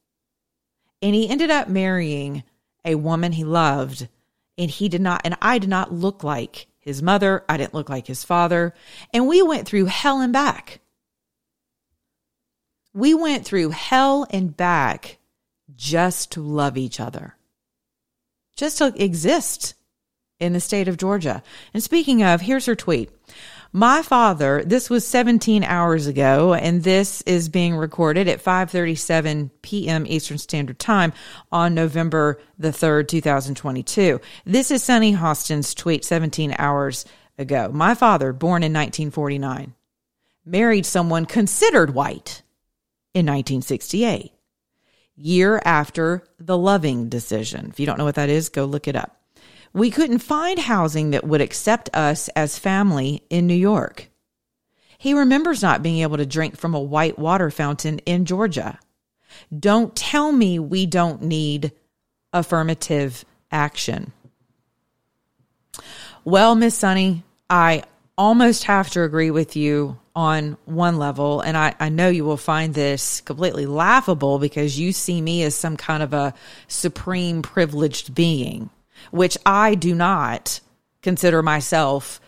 And 1.00 1.14
he 1.14 1.26
ended 1.26 1.50
up 1.50 1.70
marrying 1.70 2.42
a 2.84 2.96
woman 2.96 3.32
he 3.32 3.44
loved 3.44 4.08
and 4.58 4.70
he 4.70 4.88
did 4.88 5.00
not, 5.00 5.22
and 5.24 5.36
I 5.40 5.58
did 5.58 5.70
not 5.70 5.92
look 5.92 6.22
like 6.22 6.66
his 6.78 7.02
mother. 7.02 7.44
I 7.48 7.56
didn't 7.56 7.74
look 7.74 7.88
like 7.88 8.06
his 8.06 8.24
father. 8.24 8.74
And 9.12 9.28
we 9.28 9.40
went 9.42 9.66
through 9.66 9.86
hell 9.86 10.20
and 10.20 10.32
back. 10.32 10.80
We 12.92 13.14
went 13.14 13.46
through 13.46 13.70
hell 13.70 14.26
and 14.30 14.54
back 14.54 15.18
just 15.74 16.32
to 16.32 16.42
love 16.42 16.76
each 16.76 17.00
other, 17.00 17.36
just 18.56 18.78
to 18.78 18.92
exist 19.02 19.74
in 20.38 20.52
the 20.52 20.60
state 20.60 20.88
of 20.88 20.98
Georgia. 20.98 21.42
And 21.72 21.82
speaking 21.82 22.22
of, 22.22 22.42
here's 22.42 22.66
her 22.66 22.74
tweet. 22.74 23.10
My 23.74 24.02
father, 24.02 24.62
this 24.66 24.90
was 24.90 25.06
17 25.06 25.64
hours 25.64 26.06
ago, 26.06 26.52
and 26.52 26.82
this 26.82 27.22
is 27.22 27.48
being 27.48 27.74
recorded 27.74 28.28
at 28.28 28.44
5:37 28.44 29.48
p.m. 29.62 30.06
Eastern 30.06 30.36
Standard 30.36 30.78
Time 30.78 31.14
on 31.50 31.74
November 31.74 32.38
the 32.58 32.68
3rd, 32.68 33.08
2022. 33.08 34.20
This 34.44 34.70
is 34.70 34.82
Sunny 34.82 35.12
Hostin's 35.12 35.72
tweet 35.72 36.04
17 36.04 36.54
hours 36.58 37.06
ago. 37.38 37.70
My 37.72 37.94
father, 37.94 38.34
born 38.34 38.62
in 38.62 38.74
1949, 38.74 39.74
married 40.44 40.84
someone 40.84 41.24
considered 41.24 41.94
white 41.94 42.42
in 43.14 43.24
1968, 43.24 44.32
year 45.16 45.62
after 45.64 46.24
the 46.38 46.58
Loving 46.58 47.08
decision. 47.08 47.68
If 47.70 47.80
you 47.80 47.86
don't 47.86 47.96
know 47.96 48.04
what 48.04 48.16
that 48.16 48.28
is, 48.28 48.50
go 48.50 48.66
look 48.66 48.86
it 48.86 48.96
up. 48.96 49.21
We 49.72 49.90
couldn't 49.90 50.18
find 50.18 50.58
housing 50.58 51.10
that 51.10 51.26
would 51.26 51.40
accept 51.40 51.90
us 51.94 52.28
as 52.30 52.58
family 52.58 53.22
in 53.30 53.46
New 53.46 53.54
York. 53.54 54.08
He 54.98 55.14
remembers 55.14 55.62
not 55.62 55.82
being 55.82 56.02
able 56.02 56.18
to 56.18 56.26
drink 56.26 56.56
from 56.56 56.74
a 56.74 56.80
white 56.80 57.18
water 57.18 57.50
fountain 57.50 57.98
in 58.00 58.24
Georgia. 58.24 58.78
Don't 59.56 59.96
tell 59.96 60.30
me 60.30 60.58
we 60.58 60.86
don't 60.86 61.22
need 61.22 61.72
affirmative 62.32 63.24
action. 63.50 64.12
Well, 66.24 66.54
Miss 66.54 66.76
Sunny, 66.76 67.24
I 67.50 67.84
almost 68.16 68.64
have 68.64 68.90
to 68.90 69.02
agree 69.02 69.30
with 69.30 69.56
you 69.56 69.98
on 70.14 70.58
one 70.66 70.98
level. 70.98 71.40
And 71.40 71.56
I, 71.56 71.74
I 71.80 71.88
know 71.88 72.08
you 72.08 72.24
will 72.24 72.36
find 72.36 72.74
this 72.74 73.22
completely 73.22 73.66
laughable 73.66 74.38
because 74.38 74.78
you 74.78 74.92
see 74.92 75.20
me 75.20 75.42
as 75.42 75.54
some 75.54 75.76
kind 75.76 76.02
of 76.02 76.12
a 76.12 76.34
supreme 76.68 77.42
privileged 77.42 78.14
being 78.14 78.70
which 79.10 79.36
I 79.44 79.74
do 79.74 79.94
not 79.94 80.60
consider 81.02 81.42
myself 81.42 82.20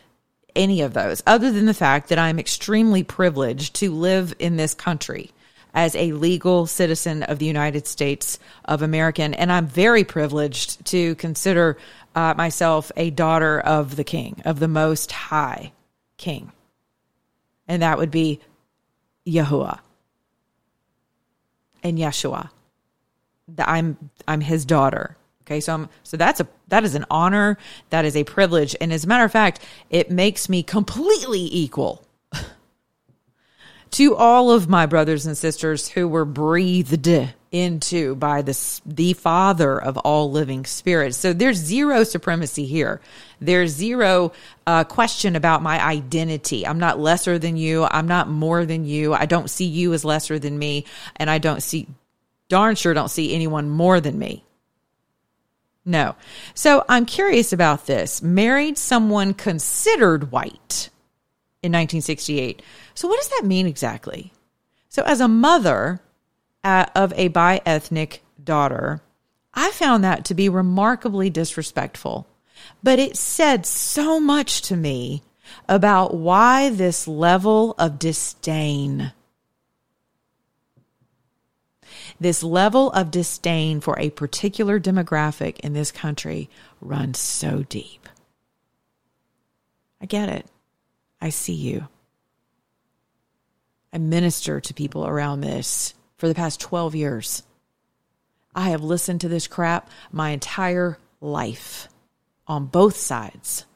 any 0.56 0.80
of 0.82 0.94
those, 0.94 1.22
other 1.26 1.50
than 1.50 1.66
the 1.66 1.74
fact 1.74 2.08
that 2.08 2.18
I'm 2.18 2.38
extremely 2.38 3.02
privileged 3.02 3.74
to 3.76 3.92
live 3.92 4.34
in 4.38 4.56
this 4.56 4.74
country 4.74 5.30
as 5.74 5.96
a 5.96 6.12
legal 6.12 6.66
citizen 6.66 7.24
of 7.24 7.40
the 7.40 7.46
United 7.46 7.86
States 7.86 8.38
of 8.64 8.80
America. 8.80 9.22
And 9.22 9.50
I'm 9.50 9.66
very 9.66 10.04
privileged 10.04 10.84
to 10.86 11.16
consider 11.16 11.76
uh, 12.14 12.34
myself 12.36 12.92
a 12.96 13.10
daughter 13.10 13.58
of 13.60 13.96
the 13.96 14.04
King, 14.04 14.40
of 14.44 14.60
the 14.60 14.68
Most 14.68 15.10
High 15.10 15.72
King. 16.16 16.52
And 17.66 17.82
that 17.82 17.98
would 17.98 18.10
be 18.10 18.40
Yahuwah 19.26 19.80
and 21.82 21.98
Yeshua. 21.98 22.50
I'm 23.58 24.10
I'm 24.26 24.40
his 24.40 24.64
daughter. 24.64 25.16
Okay, 25.46 25.60
so 25.60 25.74
I'm 25.74 25.88
so 26.02 26.16
that's 26.16 26.40
a 26.40 26.48
that 26.68 26.84
is 26.84 26.94
an 26.94 27.04
honor, 27.10 27.58
that 27.90 28.06
is 28.06 28.16
a 28.16 28.24
privilege, 28.24 28.74
and 28.80 28.92
as 28.92 29.04
a 29.04 29.06
matter 29.06 29.24
of 29.24 29.32
fact, 29.32 29.60
it 29.90 30.10
makes 30.10 30.48
me 30.48 30.62
completely 30.62 31.48
equal 31.54 32.02
to 33.90 34.16
all 34.16 34.50
of 34.50 34.70
my 34.70 34.86
brothers 34.86 35.26
and 35.26 35.36
sisters 35.36 35.88
who 35.88 36.08
were 36.08 36.24
breathed 36.24 37.06
into 37.52 38.14
by 38.14 38.40
the 38.40 38.80
the 38.86 39.12
Father 39.12 39.80
of 39.80 39.98
all 39.98 40.30
living 40.30 40.64
spirits. 40.64 41.18
So 41.18 41.34
there's 41.34 41.58
zero 41.58 42.04
supremacy 42.04 42.64
here. 42.64 43.02
There's 43.38 43.70
zero 43.70 44.32
uh, 44.66 44.84
question 44.84 45.36
about 45.36 45.62
my 45.62 45.78
identity. 45.78 46.66
I'm 46.66 46.78
not 46.78 46.98
lesser 46.98 47.38
than 47.38 47.58
you. 47.58 47.84
I'm 47.84 48.08
not 48.08 48.30
more 48.30 48.64
than 48.64 48.86
you. 48.86 49.12
I 49.12 49.26
don't 49.26 49.50
see 49.50 49.66
you 49.66 49.92
as 49.92 50.06
lesser 50.06 50.38
than 50.38 50.58
me, 50.58 50.86
and 51.16 51.28
I 51.28 51.36
don't 51.36 51.62
see 51.62 51.86
darn 52.48 52.76
sure 52.76 52.94
don't 52.94 53.10
see 53.10 53.34
anyone 53.34 53.68
more 53.68 54.00
than 54.00 54.18
me. 54.18 54.42
No. 55.84 56.16
So 56.54 56.84
I'm 56.88 57.06
curious 57.06 57.52
about 57.52 57.86
this. 57.86 58.22
Married 58.22 58.78
someone 58.78 59.34
considered 59.34 60.32
white 60.32 60.88
in 61.62 61.72
1968. 61.72 62.62
So 62.94 63.08
what 63.08 63.18
does 63.18 63.28
that 63.28 63.46
mean 63.46 63.66
exactly? 63.66 64.32
So 64.88 65.02
as 65.02 65.20
a 65.20 65.28
mother 65.28 66.00
uh, 66.62 66.86
of 66.94 67.12
a 67.14 67.28
bi-ethnic 67.28 68.22
daughter, 68.42 69.02
I 69.52 69.70
found 69.72 70.04
that 70.04 70.24
to 70.26 70.34
be 70.34 70.48
remarkably 70.48 71.30
disrespectful. 71.30 72.26
But 72.82 72.98
it 72.98 73.16
said 73.16 73.66
so 73.66 74.18
much 74.18 74.62
to 74.62 74.76
me 74.76 75.22
about 75.68 76.14
why 76.14 76.70
this 76.70 77.06
level 77.06 77.74
of 77.78 77.98
disdain 77.98 79.12
this 82.24 82.42
level 82.42 82.90
of 82.92 83.10
disdain 83.10 83.82
for 83.82 84.00
a 84.00 84.08
particular 84.08 84.80
demographic 84.80 85.60
in 85.60 85.74
this 85.74 85.92
country 85.92 86.48
runs 86.80 87.18
so 87.18 87.64
deep. 87.68 88.08
I 90.00 90.06
get 90.06 90.30
it. 90.30 90.46
I 91.20 91.28
see 91.28 91.52
you. 91.52 91.86
I 93.92 93.98
minister 93.98 94.58
to 94.58 94.72
people 94.72 95.06
around 95.06 95.42
this 95.42 95.92
for 96.16 96.26
the 96.26 96.34
past 96.34 96.60
12 96.60 96.94
years. 96.94 97.42
I 98.54 98.70
have 98.70 98.82
listened 98.82 99.20
to 99.20 99.28
this 99.28 99.46
crap 99.46 99.90
my 100.10 100.30
entire 100.30 100.96
life 101.20 101.88
on 102.46 102.64
both 102.64 102.96
sides. 102.96 103.66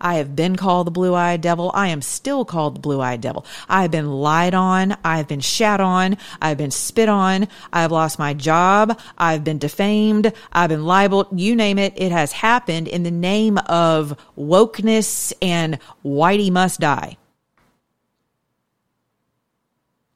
I 0.00 0.16
have 0.16 0.36
been 0.36 0.56
called 0.56 0.86
the 0.86 0.90
blue 0.90 1.14
eyed 1.14 1.40
devil. 1.40 1.70
I 1.74 1.88
am 1.88 2.02
still 2.02 2.44
called 2.44 2.76
the 2.76 2.80
blue 2.80 3.00
eyed 3.00 3.20
devil. 3.20 3.46
I 3.68 3.82
have 3.82 3.90
been 3.90 4.10
lied 4.10 4.54
on. 4.54 4.96
I 5.04 5.16
have 5.16 5.28
been 5.28 5.40
shat 5.40 5.80
on. 5.80 6.18
I've 6.42 6.58
been 6.58 6.70
spit 6.70 7.08
on. 7.08 7.48
I've 7.72 7.92
lost 7.92 8.18
my 8.18 8.34
job. 8.34 8.98
I've 9.16 9.44
been 9.44 9.58
defamed. 9.58 10.32
I've 10.52 10.68
been 10.68 10.84
libeled. 10.84 11.38
You 11.38 11.56
name 11.56 11.78
it. 11.78 11.94
It 11.96 12.12
has 12.12 12.32
happened 12.32 12.88
in 12.88 13.02
the 13.02 13.10
name 13.10 13.58
of 13.66 14.16
wokeness 14.36 15.32
and 15.40 15.78
whitey 16.04 16.50
must 16.50 16.80
die. 16.80 17.16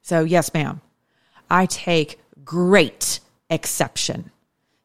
So, 0.03 0.23
yes, 0.23 0.53
ma'am, 0.53 0.83
I 1.51 1.65
take 1.65 2.21
great 2.45 3.21
exception 3.49 4.31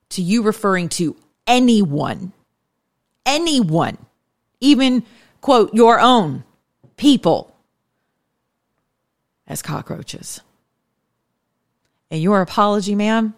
to 0.09 0.21
you 0.21 0.43
referring 0.43 0.89
to 0.89 1.15
anyone, 1.45 2.31
anyone 3.25 3.97
even 4.61 5.03
quote 5.41 5.73
your 5.73 5.99
own 5.99 6.43
people 6.97 7.55
as 9.47 9.61
cockroaches. 9.61 10.41
And 12.11 12.21
your 12.21 12.41
apology, 12.41 12.95
ma'am, 12.95 13.33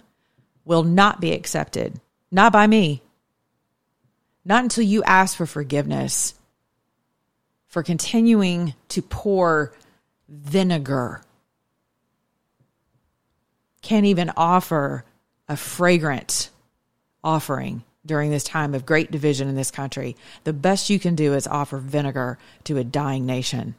will 0.66 0.84
not 0.84 1.20
be 1.20 1.34
accepted. 1.34 2.00
Not 2.32 2.54
by 2.54 2.68
me. 2.68 3.02
Not 4.46 4.64
until 4.64 4.84
you 4.84 5.04
ask 5.04 5.38
for 5.38 5.46
forgiveness 5.46 6.34
for 7.68 7.84
continuing 7.84 8.74
to 8.90 9.02
pour 9.02 9.74
vinegar. 10.28 11.22
Can't 13.82 14.06
even 14.06 14.32
offer 14.36 15.06
a 15.48 15.58
fragrant 15.58 16.50
offering 17.24 17.84
during 18.06 18.32
this 18.32 18.44
time 18.44 18.74
of 18.74 18.86
great 18.86 19.12
division 19.12 19.48
in 19.48 19.56
this 19.56 19.72
country, 19.72 20.16
the 20.44 20.54
best 20.54 20.90
you 20.90 21.00
can 21.00 21.16
do 21.16 21.34
is 21.34 21.48
offer 21.48 21.78
vinegar 21.78 22.38
to 22.64 22.78
a 22.78 22.84
dying 22.84 23.26
nation. 23.26 23.76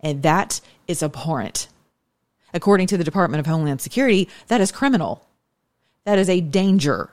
And 0.00 0.22
that 0.22 0.60
is 0.88 1.02
abhorrent. 1.02 1.68
According 2.54 2.86
to 2.88 2.96
the 2.96 3.04
Department 3.04 3.40
of 3.40 3.46
Homeland 3.46 3.80
Security, 3.80 4.28
that 4.48 4.60
is 4.60 4.72
criminal. 4.72 5.26
That 6.04 6.18
is 6.18 6.28
a 6.28 6.40
danger. 6.40 7.10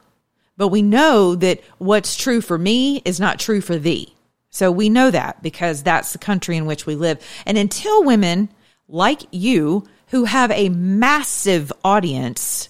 But 0.55 0.69
we 0.69 0.81
know 0.81 1.35
that 1.35 1.61
what's 1.77 2.15
true 2.15 2.41
for 2.41 2.57
me 2.57 3.01
is 3.05 3.19
not 3.19 3.39
true 3.39 3.61
for 3.61 3.77
thee. 3.77 4.15
So 4.49 4.71
we 4.71 4.89
know 4.89 5.11
that 5.11 5.43
because 5.43 5.83
that's 5.83 6.13
the 6.13 6.17
country 6.17 6.57
in 6.57 6.65
which 6.65 6.85
we 6.85 6.95
live. 6.95 7.19
And 7.45 7.57
until 7.57 8.03
women 8.03 8.49
like 8.87 9.21
you, 9.31 9.87
who 10.07 10.23
have 10.23 10.51
a 10.51 10.69
massive 10.69 11.71
audience, 11.83 12.69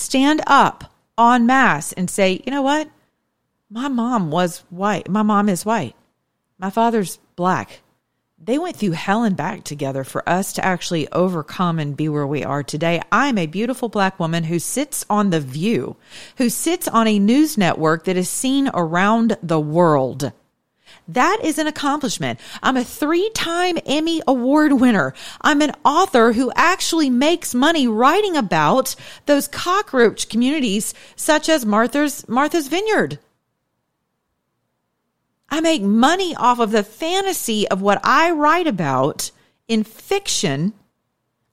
stand 0.00 0.42
up 0.46 0.92
en 1.18 1.46
masse 1.46 1.92
and 1.92 2.10
say, 2.10 2.42
you 2.44 2.50
know 2.50 2.62
what? 2.62 2.88
My 3.68 3.88
mom 3.88 4.30
was 4.30 4.64
white. 4.70 5.08
My 5.08 5.22
mom 5.22 5.48
is 5.48 5.64
white. 5.64 5.94
My 6.58 6.70
father's 6.70 7.18
black. 7.36 7.82
They 8.42 8.58
went 8.58 8.76
through 8.76 8.92
hell 8.92 9.22
and 9.22 9.36
back 9.36 9.64
together 9.64 10.02
for 10.02 10.26
us 10.26 10.54
to 10.54 10.64
actually 10.64 11.12
overcome 11.12 11.78
and 11.78 11.96
be 11.96 12.08
where 12.08 12.26
we 12.26 12.42
are 12.42 12.62
today. 12.62 13.02
I'm 13.12 13.36
a 13.36 13.46
beautiful 13.46 13.90
black 13.90 14.18
woman 14.18 14.44
who 14.44 14.58
sits 14.58 15.04
on 15.10 15.28
The 15.28 15.40
View, 15.40 15.96
who 16.38 16.48
sits 16.48 16.88
on 16.88 17.06
a 17.06 17.18
news 17.18 17.58
network 17.58 18.04
that 18.04 18.16
is 18.16 18.30
seen 18.30 18.70
around 18.72 19.36
the 19.42 19.60
world. 19.60 20.32
That 21.14 21.40
is 21.42 21.58
an 21.58 21.66
accomplishment. 21.66 22.38
I'm 22.62 22.76
a 22.76 22.84
three 22.84 23.30
time 23.30 23.78
Emmy 23.84 24.22
Award 24.28 24.74
winner. 24.74 25.12
I'm 25.40 25.60
an 25.60 25.72
author 25.84 26.32
who 26.32 26.52
actually 26.54 27.10
makes 27.10 27.52
money 27.52 27.88
writing 27.88 28.36
about 28.36 28.94
those 29.26 29.48
cockroach 29.48 30.28
communities, 30.28 30.94
such 31.16 31.48
as 31.48 31.66
Martha's, 31.66 32.28
Martha's 32.28 32.68
Vineyard. 32.68 33.18
I 35.48 35.60
make 35.60 35.82
money 35.82 36.36
off 36.36 36.60
of 36.60 36.70
the 36.70 36.84
fantasy 36.84 37.66
of 37.66 37.82
what 37.82 38.00
I 38.04 38.30
write 38.30 38.68
about 38.68 39.32
in 39.66 39.82
fiction. 39.82 40.74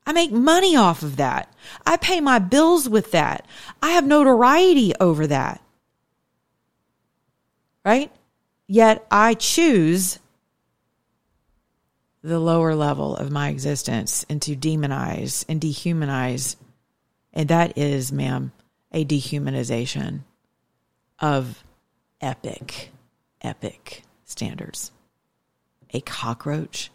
I 0.05 0.13
make 0.13 0.31
money 0.31 0.75
off 0.75 1.01
of 1.01 1.15
that. 1.17 1.51
I 1.83 1.97
pay 1.97 2.21
my 2.21 2.37
bills 2.37 2.87
with 2.87 3.11
that. 3.11 3.43
I 3.81 3.89
have 3.89 4.05
notoriety 4.05 4.93
over 4.99 5.25
that. 5.25 5.61
Right? 7.83 8.11
Yet 8.67 9.05
I 9.09 9.33
choose 9.33 10.19
the 12.21 12.39
lower 12.39 12.75
level 12.75 13.15
of 13.15 13.31
my 13.31 13.49
existence 13.49 14.25
and 14.29 14.41
to 14.41 14.55
demonize 14.55 15.45
and 15.47 15.61
dehumanize. 15.61 16.57
And 17.31 17.47
that 17.49 17.77
is, 17.77 18.11
ma'am, 18.11 18.51
a 18.91 19.05
dehumanization 19.05 20.21
of 21.19 21.63
epic, 22.19 22.91
epic 23.41 24.03
standards. 24.25 24.91
A 25.93 26.01
cockroach. 26.01 26.91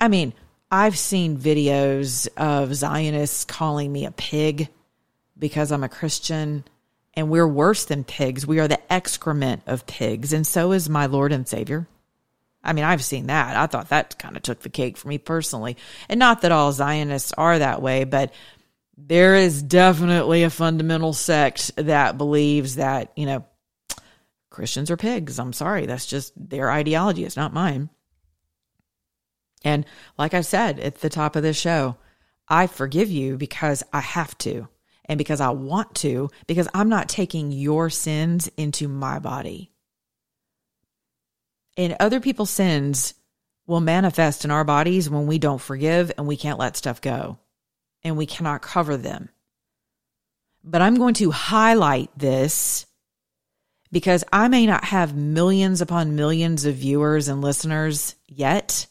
I 0.00 0.08
mean, 0.08 0.34
I've 0.70 0.98
seen 0.98 1.38
videos 1.38 2.28
of 2.36 2.74
Zionists 2.74 3.46
calling 3.46 3.90
me 3.90 4.04
a 4.04 4.10
pig 4.10 4.68
because 5.38 5.72
I'm 5.72 5.82
a 5.82 5.88
Christian 5.88 6.64
and 7.18 7.28
we're 7.28 7.48
worse 7.48 7.84
than 7.84 8.04
pigs. 8.04 8.46
We 8.46 8.60
are 8.60 8.68
the 8.68 8.92
excrement 8.92 9.62
of 9.66 9.88
pigs, 9.88 10.32
and 10.32 10.46
so 10.46 10.70
is 10.70 10.88
my 10.88 11.06
Lord 11.06 11.32
and 11.32 11.48
Savior. 11.48 11.88
I 12.62 12.72
mean, 12.72 12.84
I've 12.84 13.02
seen 13.02 13.26
that. 13.26 13.56
I 13.56 13.66
thought 13.66 13.88
that 13.88 14.20
kind 14.20 14.36
of 14.36 14.42
took 14.44 14.60
the 14.60 14.68
cake 14.68 14.96
for 14.96 15.08
me 15.08 15.18
personally. 15.18 15.76
And 16.08 16.20
not 16.20 16.42
that 16.42 16.52
all 16.52 16.70
Zionists 16.70 17.32
are 17.32 17.58
that 17.58 17.82
way, 17.82 18.04
but 18.04 18.32
there 18.96 19.34
is 19.34 19.64
definitely 19.64 20.44
a 20.44 20.50
fundamental 20.50 21.12
sect 21.12 21.74
that 21.74 22.18
believes 22.18 22.76
that, 22.76 23.10
you 23.16 23.26
know, 23.26 23.44
Christians 24.48 24.88
are 24.88 24.96
pigs. 24.96 25.40
I'm 25.40 25.52
sorry. 25.52 25.86
That's 25.86 26.06
just 26.06 26.32
their 26.36 26.70
ideology. 26.70 27.24
It's 27.24 27.36
not 27.36 27.52
mine. 27.52 27.90
And 29.64 29.84
like 30.16 30.34
I 30.34 30.42
said 30.42 30.78
at 30.78 31.00
the 31.00 31.10
top 31.10 31.34
of 31.34 31.42
this 31.42 31.58
show, 31.58 31.96
I 32.46 32.68
forgive 32.68 33.10
you 33.10 33.36
because 33.36 33.82
I 33.92 34.02
have 34.02 34.38
to 34.38 34.68
and 35.08 35.16
because 35.18 35.40
I 35.40 35.50
want 35.50 35.94
to, 35.96 36.30
because 36.46 36.68
I'm 36.74 36.88
not 36.88 37.08
taking 37.08 37.50
your 37.50 37.90
sins 37.90 38.50
into 38.56 38.88
my 38.88 39.18
body. 39.18 39.72
And 41.76 41.96
other 41.98 42.20
people's 42.20 42.50
sins 42.50 43.14
will 43.66 43.80
manifest 43.80 44.44
in 44.44 44.50
our 44.50 44.64
bodies 44.64 45.08
when 45.08 45.26
we 45.26 45.38
don't 45.38 45.60
forgive 45.60 46.12
and 46.16 46.26
we 46.26 46.36
can't 46.36 46.58
let 46.58 46.76
stuff 46.76 47.00
go 47.00 47.38
and 48.02 48.16
we 48.16 48.26
cannot 48.26 48.62
cover 48.62 48.96
them. 48.96 49.28
But 50.64 50.82
I'm 50.82 50.96
going 50.96 51.14
to 51.14 51.30
highlight 51.30 52.10
this 52.16 52.86
because 53.90 54.24
I 54.32 54.48
may 54.48 54.66
not 54.66 54.84
have 54.84 55.16
millions 55.16 55.80
upon 55.80 56.16
millions 56.16 56.64
of 56.64 56.74
viewers 56.74 57.28
and 57.28 57.40
listeners 57.40 58.14
yet, 58.26 58.86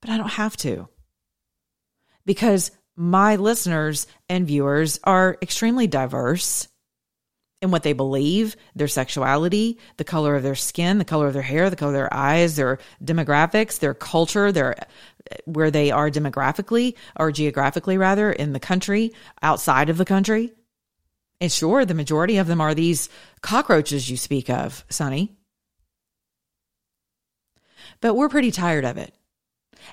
but 0.00 0.10
I 0.10 0.16
don't 0.16 0.30
have 0.30 0.56
to. 0.58 0.88
Because 2.24 2.70
my 2.96 3.36
listeners 3.36 4.06
and 4.28 4.46
viewers 4.46 5.00
are 5.04 5.38
extremely 5.42 5.86
diverse 5.86 6.68
in 7.62 7.70
what 7.70 7.84
they 7.84 7.92
believe, 7.92 8.56
their 8.74 8.88
sexuality, 8.88 9.78
the 9.96 10.04
color 10.04 10.34
of 10.34 10.42
their 10.42 10.56
skin, 10.56 10.98
the 10.98 11.04
color 11.04 11.28
of 11.28 11.32
their 11.32 11.42
hair, 11.42 11.70
the 11.70 11.76
color 11.76 11.92
of 11.92 11.94
their 11.94 12.12
eyes, 12.12 12.56
their 12.56 12.78
demographics, 13.02 13.78
their 13.78 13.94
culture, 13.94 14.50
their 14.50 14.74
where 15.44 15.70
they 15.70 15.92
are 15.92 16.10
demographically 16.10 16.94
or 17.16 17.30
geographically 17.30 17.96
rather 17.96 18.32
in 18.32 18.52
the 18.52 18.60
country, 18.60 19.12
outside 19.42 19.88
of 19.88 19.96
the 19.96 20.04
country. 20.04 20.52
And 21.40 21.50
sure, 21.50 21.84
the 21.84 21.94
majority 21.94 22.36
of 22.36 22.48
them 22.48 22.60
are 22.60 22.74
these 22.74 23.08
cockroaches 23.40 24.10
you 24.10 24.16
speak 24.16 24.50
of, 24.50 24.84
Sunny. 24.88 25.36
But 28.00 28.14
we're 28.14 28.28
pretty 28.28 28.50
tired 28.50 28.84
of 28.84 28.98
it. 28.98 29.14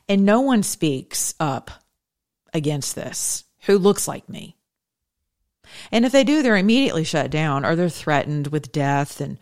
And 0.07 0.25
no 0.25 0.41
one 0.41 0.63
speaks 0.63 1.35
up 1.39 1.71
against 2.53 2.95
this 2.95 3.43
who 3.65 3.77
looks 3.77 4.07
like 4.07 4.27
me. 4.29 4.55
And 5.91 6.05
if 6.05 6.11
they 6.11 6.23
do, 6.23 6.41
they're 6.41 6.57
immediately 6.57 7.03
shut 7.03 7.29
down 7.29 7.65
or 7.65 7.75
they're 7.75 7.89
threatened 7.89 8.47
with 8.47 8.71
death 8.71 9.21
and, 9.21 9.37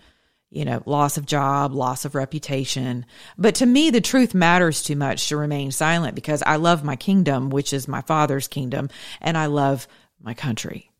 you 0.49 0.65
know, 0.65 0.83
loss 0.85 1.17
of 1.17 1.25
job, 1.25 1.73
loss 1.73 2.05
of 2.05 2.15
reputation. 2.15 3.05
But 3.37 3.55
to 3.55 3.65
me, 3.65 3.89
the 3.89 4.01
truth 4.01 4.33
matters 4.33 4.83
too 4.83 4.95
much 4.95 5.29
to 5.29 5.37
remain 5.37 5.71
silent 5.71 6.15
because 6.15 6.43
I 6.45 6.57
love 6.57 6.83
my 6.83 6.95
kingdom, 6.95 7.49
which 7.49 7.73
is 7.73 7.87
my 7.87 8.01
father's 8.01 8.47
kingdom, 8.47 8.89
and 9.21 9.37
I 9.37 9.45
love 9.45 9.87
my 10.21 10.33
country. 10.33 10.91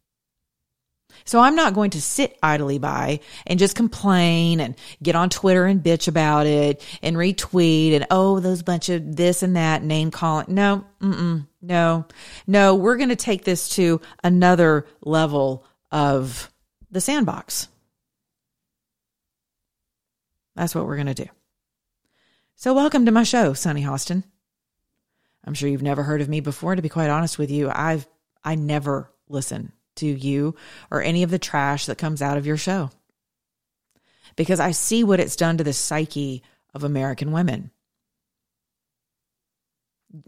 So 1.25 1.41
I'm 1.41 1.55
not 1.55 1.73
going 1.73 1.89
to 1.89 2.01
sit 2.01 2.37
idly 2.41 2.77
by 2.77 3.19
and 3.45 3.59
just 3.59 3.75
complain 3.75 4.61
and 4.61 4.75
get 5.03 5.15
on 5.15 5.29
Twitter 5.29 5.65
and 5.65 5.83
bitch 5.83 6.07
about 6.07 6.47
it 6.47 6.81
and 7.01 7.17
retweet 7.17 7.93
and, 7.93 8.07
oh, 8.09 8.39
those 8.39 8.63
bunch 8.63 8.87
of 8.87 9.15
this 9.15 9.43
and 9.43 9.57
that 9.57 9.83
name 9.83 10.09
calling. 10.09 10.45
No, 10.47 10.85
no, 11.67 12.05
no. 12.47 12.75
We're 12.75 12.97
going 12.97 13.09
to 13.09 13.15
take 13.15 13.43
this 13.43 13.69
to 13.69 14.01
another 14.23 14.87
level 15.01 15.65
of 15.91 16.51
the 16.89 17.01
sandbox. 17.01 17.67
That's 20.55 20.73
what 20.73 20.85
we're 20.85 20.95
going 20.95 21.07
to 21.07 21.25
do. 21.25 21.29
So, 22.55 22.73
welcome 22.73 23.05
to 23.05 23.11
my 23.11 23.23
show, 23.23 23.53
Sunny 23.53 23.83
Hostin. 23.83 24.23
I'm 25.45 25.53
sure 25.53 25.69
you've 25.69 25.83
never 25.83 26.03
heard 26.03 26.21
of 26.21 26.29
me 26.29 26.39
before. 26.39 26.75
To 26.75 26.81
be 26.81 26.89
quite 26.89 27.09
honest 27.09 27.37
with 27.37 27.51
you, 27.51 27.69
I've 27.69 28.07
I 28.43 28.55
never 28.55 29.11
listen 29.27 29.73
to 29.95 30.07
you 30.07 30.55
or 30.89 31.01
any 31.01 31.23
of 31.23 31.29
the 31.29 31.39
trash 31.39 31.85
that 31.87 31.97
comes 31.97 32.21
out 32.21 32.37
of 32.37 32.45
your 32.45 32.57
show 32.57 32.91
because 34.35 34.59
I 34.59 34.71
see 34.71 35.03
what 35.03 35.19
it's 35.19 35.35
done 35.35 35.57
to 35.57 35.63
the 35.63 35.73
psyche 35.73 36.43
of 36.73 36.83
American 36.83 37.31
women. 37.33 37.71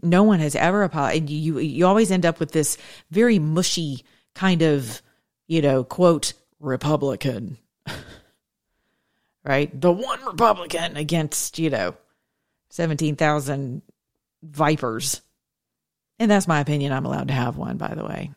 No 0.02 0.22
one 0.22 0.40
has 0.40 0.54
ever 0.54 0.82
apologized. 0.82 1.30
You, 1.30 1.58
you 1.58 1.86
always 1.86 2.10
end 2.10 2.26
up 2.26 2.38
with 2.38 2.52
this 2.52 2.76
very 3.10 3.38
mushy 3.38 4.04
kind 4.34 4.62
of, 4.62 5.02
you 5.46 5.62
know, 5.62 5.84
quote, 5.84 6.34
Republican, 6.60 7.58
right? 9.44 9.80
The 9.80 9.92
one 9.92 10.24
Republican 10.24 10.96
against, 10.96 11.58
you 11.58 11.70
know, 11.70 11.94
17,000 12.70 13.82
vipers. 14.42 15.22
And 16.18 16.30
that's 16.30 16.48
my 16.48 16.60
opinion. 16.60 16.92
I'm 16.92 17.06
allowed 17.06 17.28
to 17.28 17.34
have 17.34 17.56
one, 17.56 17.78
by 17.78 17.94
the 17.94 18.04
way. 18.04 18.30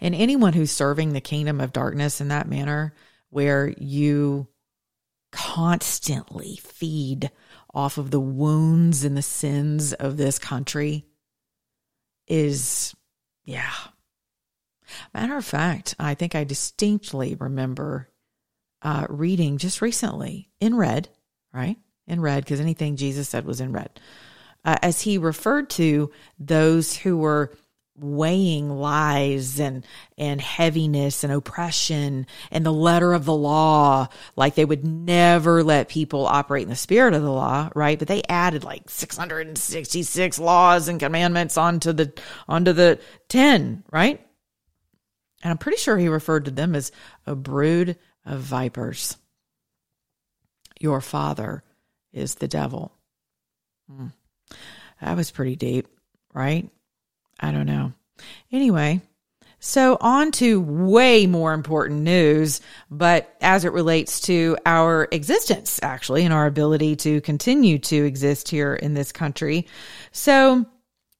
And 0.00 0.14
anyone 0.14 0.52
who's 0.52 0.70
serving 0.70 1.12
the 1.12 1.20
kingdom 1.20 1.60
of 1.60 1.72
darkness 1.72 2.20
in 2.20 2.28
that 2.28 2.48
manner, 2.48 2.94
where 3.30 3.68
you 3.78 4.48
constantly 5.32 6.56
feed 6.62 7.30
off 7.74 7.98
of 7.98 8.10
the 8.10 8.20
wounds 8.20 9.04
and 9.04 9.16
the 9.16 9.22
sins 9.22 9.92
of 9.92 10.16
this 10.16 10.38
country, 10.38 11.06
is, 12.26 12.94
yeah. 13.44 13.72
Matter 15.12 15.36
of 15.36 15.44
fact, 15.44 15.94
I 15.98 16.14
think 16.14 16.34
I 16.34 16.44
distinctly 16.44 17.34
remember 17.34 18.10
uh, 18.82 19.06
reading 19.08 19.58
just 19.58 19.82
recently 19.82 20.50
in 20.60 20.76
red, 20.76 21.08
right? 21.52 21.76
In 22.06 22.20
red, 22.20 22.44
because 22.44 22.60
anything 22.60 22.96
Jesus 22.96 23.28
said 23.28 23.46
was 23.46 23.60
in 23.60 23.72
red 23.72 24.00
uh, 24.64 24.76
as 24.82 25.00
he 25.02 25.18
referred 25.18 25.70
to 25.70 26.10
those 26.38 26.96
who 26.96 27.16
were 27.18 27.52
weighing 27.96 28.70
lies 28.70 29.60
and 29.60 29.86
and 30.18 30.40
heaviness 30.40 31.22
and 31.22 31.32
oppression 31.32 32.26
and 32.50 32.66
the 32.66 32.72
letter 32.72 33.12
of 33.12 33.24
the 33.24 33.34
law. 33.34 34.08
Like 34.36 34.54
they 34.54 34.64
would 34.64 34.84
never 34.84 35.62
let 35.62 35.88
people 35.88 36.26
operate 36.26 36.64
in 36.64 36.68
the 36.68 36.76
spirit 36.76 37.14
of 37.14 37.22
the 37.22 37.30
law 37.30 37.70
right? 37.74 37.98
But 37.98 38.08
they 38.08 38.22
added 38.28 38.64
like 38.64 38.90
666 38.90 40.38
laws 40.38 40.88
and 40.88 40.98
commandments 40.98 41.56
onto 41.56 41.92
the 41.92 42.12
onto 42.48 42.72
the 42.72 42.98
10 43.28 43.84
right? 43.92 44.20
And 45.42 45.50
i'm 45.50 45.58
pretty 45.58 45.78
sure 45.78 45.96
he 45.96 46.08
referred 46.08 46.46
to 46.46 46.50
them 46.50 46.74
as 46.74 46.90
a 47.26 47.34
brood 47.36 47.96
of 48.26 48.40
vipers. 48.40 49.16
Your 50.80 51.00
father 51.00 51.62
is 52.12 52.36
the 52.36 52.48
devil. 52.48 52.92
Hmm. 53.88 54.08
That 55.00 55.16
was 55.16 55.30
pretty 55.30 55.56
deep, 55.56 55.86
right? 56.32 56.70
I 57.40 57.50
don't 57.50 57.66
know. 57.66 57.92
Anyway, 58.52 59.00
so 59.58 59.96
on 60.00 60.30
to 60.32 60.60
way 60.60 61.26
more 61.26 61.54
important 61.54 62.02
news, 62.02 62.60
but 62.90 63.34
as 63.40 63.64
it 63.64 63.72
relates 63.72 64.20
to 64.22 64.58
our 64.66 65.08
existence, 65.10 65.80
actually, 65.82 66.24
and 66.24 66.34
our 66.34 66.46
ability 66.46 66.96
to 66.96 67.20
continue 67.22 67.78
to 67.78 68.04
exist 68.04 68.50
here 68.50 68.74
in 68.74 68.92
this 68.92 69.10
country. 69.10 69.66
So, 70.12 70.66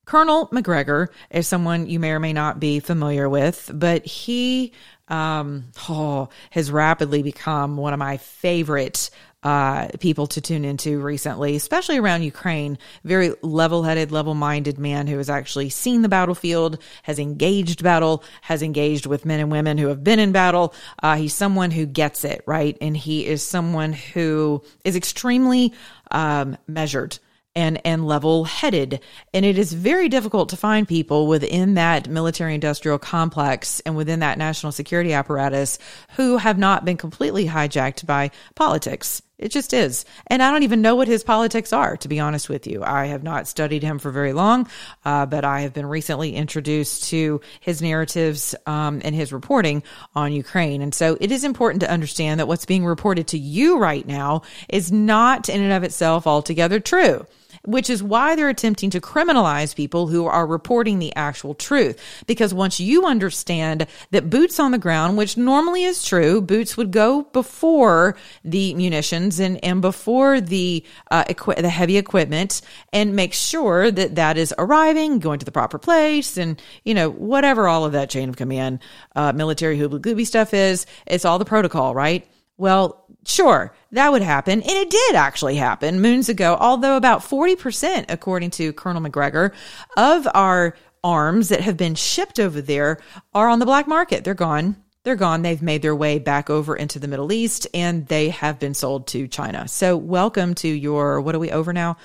Colonel 0.04 0.50
Macgregor 0.52 1.10
is 1.30 1.48
someone 1.48 1.86
you 1.86 1.98
may 1.98 2.10
or 2.10 2.20
may 2.20 2.34
not 2.34 2.60
be 2.60 2.80
familiar 2.80 3.28
with, 3.30 3.70
but 3.72 4.04
he 4.04 4.72
um, 5.08 5.64
oh, 5.88 6.28
has 6.50 6.70
rapidly 6.70 7.22
become 7.22 7.78
one 7.78 7.94
of 7.94 7.98
my 7.98 8.18
favorite 8.18 9.08
uh, 9.44 9.88
people 10.00 10.26
to 10.26 10.40
tune 10.40 10.64
into 10.64 10.98
recently, 10.98 11.54
especially 11.54 11.98
around 11.98 12.22
Ukraine. 12.22 12.78
Very 13.04 13.34
level 13.42 13.82
headed, 13.82 14.10
level 14.10 14.34
minded 14.34 14.78
man 14.78 15.06
who 15.06 15.18
has 15.18 15.28
actually 15.30 15.68
seen 15.68 16.02
the 16.02 16.08
battlefield, 16.08 16.78
has 17.02 17.18
engaged 17.18 17.82
battle, 17.82 18.24
has 18.40 18.62
engaged 18.62 19.06
with 19.06 19.26
men 19.26 19.40
and 19.40 19.52
women 19.52 19.76
who 19.76 19.88
have 19.88 20.02
been 20.02 20.18
in 20.18 20.32
battle. 20.32 20.74
Uh, 21.02 21.16
he's 21.16 21.34
someone 21.34 21.70
who 21.70 21.84
gets 21.84 22.24
it, 22.24 22.42
right? 22.46 22.76
And 22.80 22.96
he 22.96 23.26
is 23.26 23.46
someone 23.46 23.92
who 23.92 24.62
is 24.84 24.96
extremely 24.96 25.74
um, 26.10 26.56
measured 26.66 27.18
and 27.54 27.80
and 27.84 28.06
level 28.06 28.44
headed 28.44 29.00
and 29.32 29.44
it 29.44 29.58
is 29.58 29.72
very 29.72 30.08
difficult 30.08 30.48
to 30.48 30.56
find 30.56 30.88
people 30.88 31.26
within 31.26 31.74
that 31.74 32.08
military 32.08 32.54
industrial 32.54 32.98
complex 32.98 33.80
and 33.80 33.96
within 33.96 34.20
that 34.20 34.38
national 34.38 34.72
security 34.72 35.12
apparatus 35.12 35.78
who 36.16 36.36
have 36.36 36.58
not 36.58 36.84
been 36.84 36.96
completely 36.96 37.46
hijacked 37.46 38.04
by 38.06 38.30
politics 38.54 39.22
it 39.44 39.52
just 39.52 39.74
is. 39.74 40.04
And 40.26 40.42
i 40.42 40.50
don't 40.50 40.62
even 40.62 40.80
know 40.82 40.94
what 40.96 41.06
his 41.06 41.22
politics 41.22 41.72
are 41.72 41.96
to 41.98 42.08
be 42.08 42.18
honest 42.18 42.48
with 42.48 42.66
you. 42.66 42.82
I 42.82 43.06
have 43.06 43.22
not 43.22 43.46
studied 43.46 43.82
him 43.82 43.98
for 43.98 44.10
very 44.10 44.32
long 44.32 44.66
uh, 45.04 45.26
but 45.26 45.44
i 45.44 45.60
have 45.60 45.74
been 45.74 45.86
recently 45.86 46.34
introduced 46.34 47.04
to 47.10 47.40
his 47.60 47.82
narratives 47.82 48.54
um, 48.66 49.02
and 49.04 49.14
his 49.14 49.32
reporting 49.32 49.82
on 50.14 50.32
ukraine. 50.32 50.80
And 50.80 50.94
so 50.94 51.16
it 51.20 51.30
is 51.30 51.44
important 51.44 51.80
to 51.82 51.90
understand 51.90 52.40
that 52.40 52.48
what's 52.48 52.64
being 52.64 52.86
reported 52.86 53.28
to 53.28 53.38
you 53.38 53.78
right 53.78 54.06
now 54.06 54.42
is 54.68 54.90
not 54.90 55.48
in 55.48 55.60
and 55.60 55.72
of 55.72 55.84
itself 55.84 56.26
altogether 56.26 56.80
true 56.80 57.26
which 57.64 57.90
is 57.90 58.02
why 58.02 58.34
they're 58.34 58.48
attempting 58.48 58.90
to 58.90 59.00
criminalize 59.00 59.74
people 59.74 60.06
who 60.06 60.26
are 60.26 60.46
reporting 60.46 60.98
the 60.98 61.14
actual 61.16 61.54
truth. 61.54 62.00
Because 62.26 62.52
once 62.52 62.80
you 62.80 63.06
understand 63.06 63.86
that 64.10 64.30
boots 64.30 64.60
on 64.60 64.70
the 64.70 64.78
ground, 64.78 65.16
which 65.16 65.36
normally 65.36 65.84
is 65.84 66.04
true, 66.04 66.40
boots 66.40 66.76
would 66.76 66.90
go 66.90 67.22
before 67.22 68.16
the 68.44 68.74
munitions 68.74 69.40
and, 69.40 69.62
and 69.64 69.80
before 69.80 70.40
the, 70.40 70.84
uh, 71.10 71.24
equi- 71.28 71.60
the 71.60 71.68
heavy 71.68 71.96
equipment 71.96 72.60
and 72.92 73.16
make 73.16 73.32
sure 73.32 73.90
that 73.90 74.14
that 74.16 74.36
is 74.36 74.54
arriving, 74.58 75.18
going 75.18 75.38
to 75.38 75.44
the 75.44 75.52
proper 75.52 75.78
place 75.78 76.36
and, 76.36 76.60
you 76.84 76.94
know, 76.94 77.10
whatever 77.10 77.68
all 77.68 77.84
of 77.84 77.92
that 77.92 78.10
chain 78.10 78.28
of 78.28 78.36
command, 78.36 78.80
uh, 79.16 79.32
military 79.32 79.78
hoobly 79.78 80.00
gooby 80.00 80.26
stuff 80.26 80.54
is, 80.54 80.86
it's 81.06 81.24
all 81.24 81.38
the 81.38 81.44
protocol, 81.44 81.94
right? 81.94 82.26
Well, 82.56 83.03
sure, 83.26 83.74
that 83.92 84.12
would 84.12 84.22
happen. 84.22 84.60
And 84.62 84.70
it 84.70 84.90
did 84.90 85.14
actually 85.14 85.56
happen 85.56 86.00
moons 86.00 86.28
ago, 86.28 86.56
although 86.58 86.96
about 86.96 87.20
40%, 87.20 88.06
according 88.08 88.50
to 88.52 88.72
Colonel 88.72 89.02
Macgregor, 89.02 89.52
of 89.96 90.28
our 90.34 90.74
arms 91.02 91.50
that 91.50 91.60
have 91.60 91.76
been 91.76 91.94
shipped 91.94 92.40
over 92.40 92.60
there 92.60 92.98
are 93.34 93.48
on 93.48 93.58
the 93.58 93.66
black 93.66 93.86
market. 93.86 94.24
They're 94.24 94.34
gone. 94.34 94.76
They're 95.04 95.16
gone. 95.16 95.42
They've 95.42 95.60
made 95.60 95.82
their 95.82 95.94
way 95.94 96.18
back 96.18 96.48
over 96.48 96.74
into 96.74 96.98
the 96.98 97.08
Middle 97.08 97.30
East 97.30 97.66
and 97.74 98.06
they 98.08 98.30
have 98.30 98.58
been 98.58 98.72
sold 98.72 99.06
to 99.08 99.28
China. 99.28 99.68
So, 99.68 99.98
welcome 99.98 100.54
to 100.56 100.68
your, 100.68 101.20
what 101.20 101.34
are 101.34 101.38
we 101.38 101.50
over 101.50 101.74
now? 101.74 101.98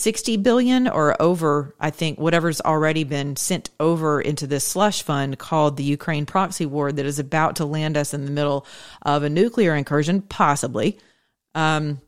60 0.00 0.38
billion 0.38 0.88
or 0.88 1.20
over, 1.20 1.74
I 1.78 1.90
think, 1.90 2.18
whatever's 2.18 2.60
already 2.62 3.04
been 3.04 3.36
sent 3.36 3.68
over 3.78 4.20
into 4.20 4.46
this 4.46 4.64
slush 4.64 5.02
fund 5.02 5.38
called 5.38 5.76
the 5.76 5.84
Ukraine 5.84 6.24
proxy 6.24 6.64
war 6.64 6.90
that 6.90 7.04
is 7.04 7.18
about 7.18 7.56
to 7.56 7.66
land 7.66 7.98
us 7.98 8.14
in 8.14 8.24
the 8.24 8.30
middle 8.30 8.66
of 9.02 9.22
a 9.22 9.28
nuclear 9.28 9.74
incursion, 9.74 10.22
possibly. 10.22 10.98
Um, 11.54 12.00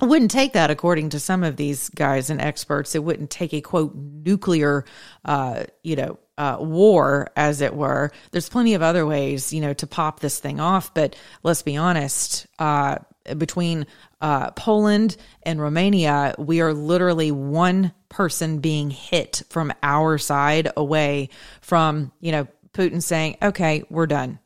it 0.00 0.04
wouldn't 0.04 0.30
take 0.30 0.52
that, 0.52 0.70
according 0.70 1.08
to 1.10 1.20
some 1.20 1.42
of 1.42 1.56
these 1.56 1.88
guys 1.88 2.28
and 2.28 2.40
experts. 2.40 2.94
It 2.94 3.02
wouldn't 3.02 3.30
take 3.30 3.54
a 3.54 3.62
quote 3.62 3.94
nuclear, 3.96 4.84
uh, 5.24 5.64
you 5.82 5.96
know, 5.96 6.18
uh, 6.36 6.58
war, 6.60 7.30
as 7.34 7.62
it 7.62 7.74
were. 7.74 8.12
There's 8.30 8.48
plenty 8.48 8.74
of 8.74 8.82
other 8.82 9.06
ways, 9.06 9.52
you 9.52 9.60
know, 9.60 9.72
to 9.72 9.86
pop 9.86 10.20
this 10.20 10.38
thing 10.38 10.60
off. 10.60 10.92
But 10.92 11.16
let's 11.42 11.62
be 11.62 11.76
honest, 11.76 12.46
uh, 12.58 12.98
between 13.36 13.86
uh, 14.20 14.50
Poland 14.52 15.16
and 15.42 15.60
Romania, 15.60 16.34
we 16.38 16.60
are 16.60 16.72
literally 16.72 17.30
one 17.30 17.92
person 18.08 18.58
being 18.60 18.90
hit 18.90 19.42
from 19.50 19.72
our 19.82 20.18
side 20.18 20.70
away 20.76 21.28
from, 21.60 22.12
you 22.20 22.32
know, 22.32 22.46
Putin 22.72 23.02
saying, 23.02 23.36
okay, 23.42 23.82
we're 23.90 24.06
done. 24.06 24.38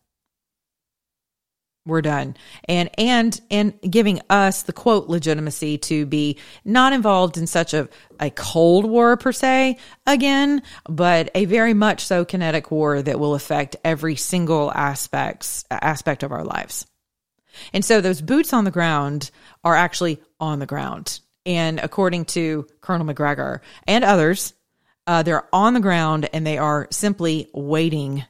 We're 1.84 2.02
done. 2.02 2.36
And, 2.68 2.90
and, 2.96 3.40
and 3.50 3.74
giving 3.80 4.20
us 4.30 4.62
the 4.62 4.72
quote 4.72 5.08
legitimacy 5.08 5.78
to 5.78 6.06
be 6.06 6.38
not 6.64 6.92
involved 6.92 7.36
in 7.36 7.48
such 7.48 7.74
a, 7.74 7.88
a 8.20 8.30
cold 8.30 8.84
war 8.84 9.16
per 9.16 9.32
se 9.32 9.78
again, 10.06 10.62
but 10.88 11.30
a 11.34 11.44
very 11.46 11.74
much 11.74 12.04
so 12.04 12.24
kinetic 12.24 12.70
war 12.70 13.02
that 13.02 13.18
will 13.18 13.34
affect 13.34 13.74
every 13.84 14.14
single 14.14 14.70
aspects, 14.72 15.64
aspect 15.70 16.22
of 16.22 16.30
our 16.30 16.44
lives. 16.44 16.86
And 17.72 17.84
so 17.84 18.00
those 18.00 18.20
boots 18.20 18.52
on 18.52 18.64
the 18.64 18.70
ground 18.70 19.30
are 19.64 19.74
actually 19.74 20.20
on 20.40 20.58
the 20.58 20.66
ground. 20.66 21.20
And 21.44 21.80
according 21.80 22.26
to 22.26 22.66
Colonel 22.80 23.06
Macgregor 23.06 23.62
and 23.86 24.04
others, 24.04 24.54
uh, 25.06 25.22
they're 25.22 25.48
on 25.52 25.74
the 25.74 25.80
ground 25.80 26.28
and 26.32 26.46
they 26.46 26.58
are 26.58 26.86
simply 26.90 27.48
waiting 27.52 28.24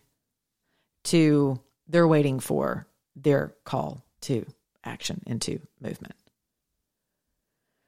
to, 1.05 1.61
they're 1.89 2.09
waiting 2.09 2.41
for 2.41 2.87
their 3.17 3.55
call 3.65 4.05
to 4.23 4.47
action 4.85 5.23
into 5.27 5.61
movement. 5.81 6.15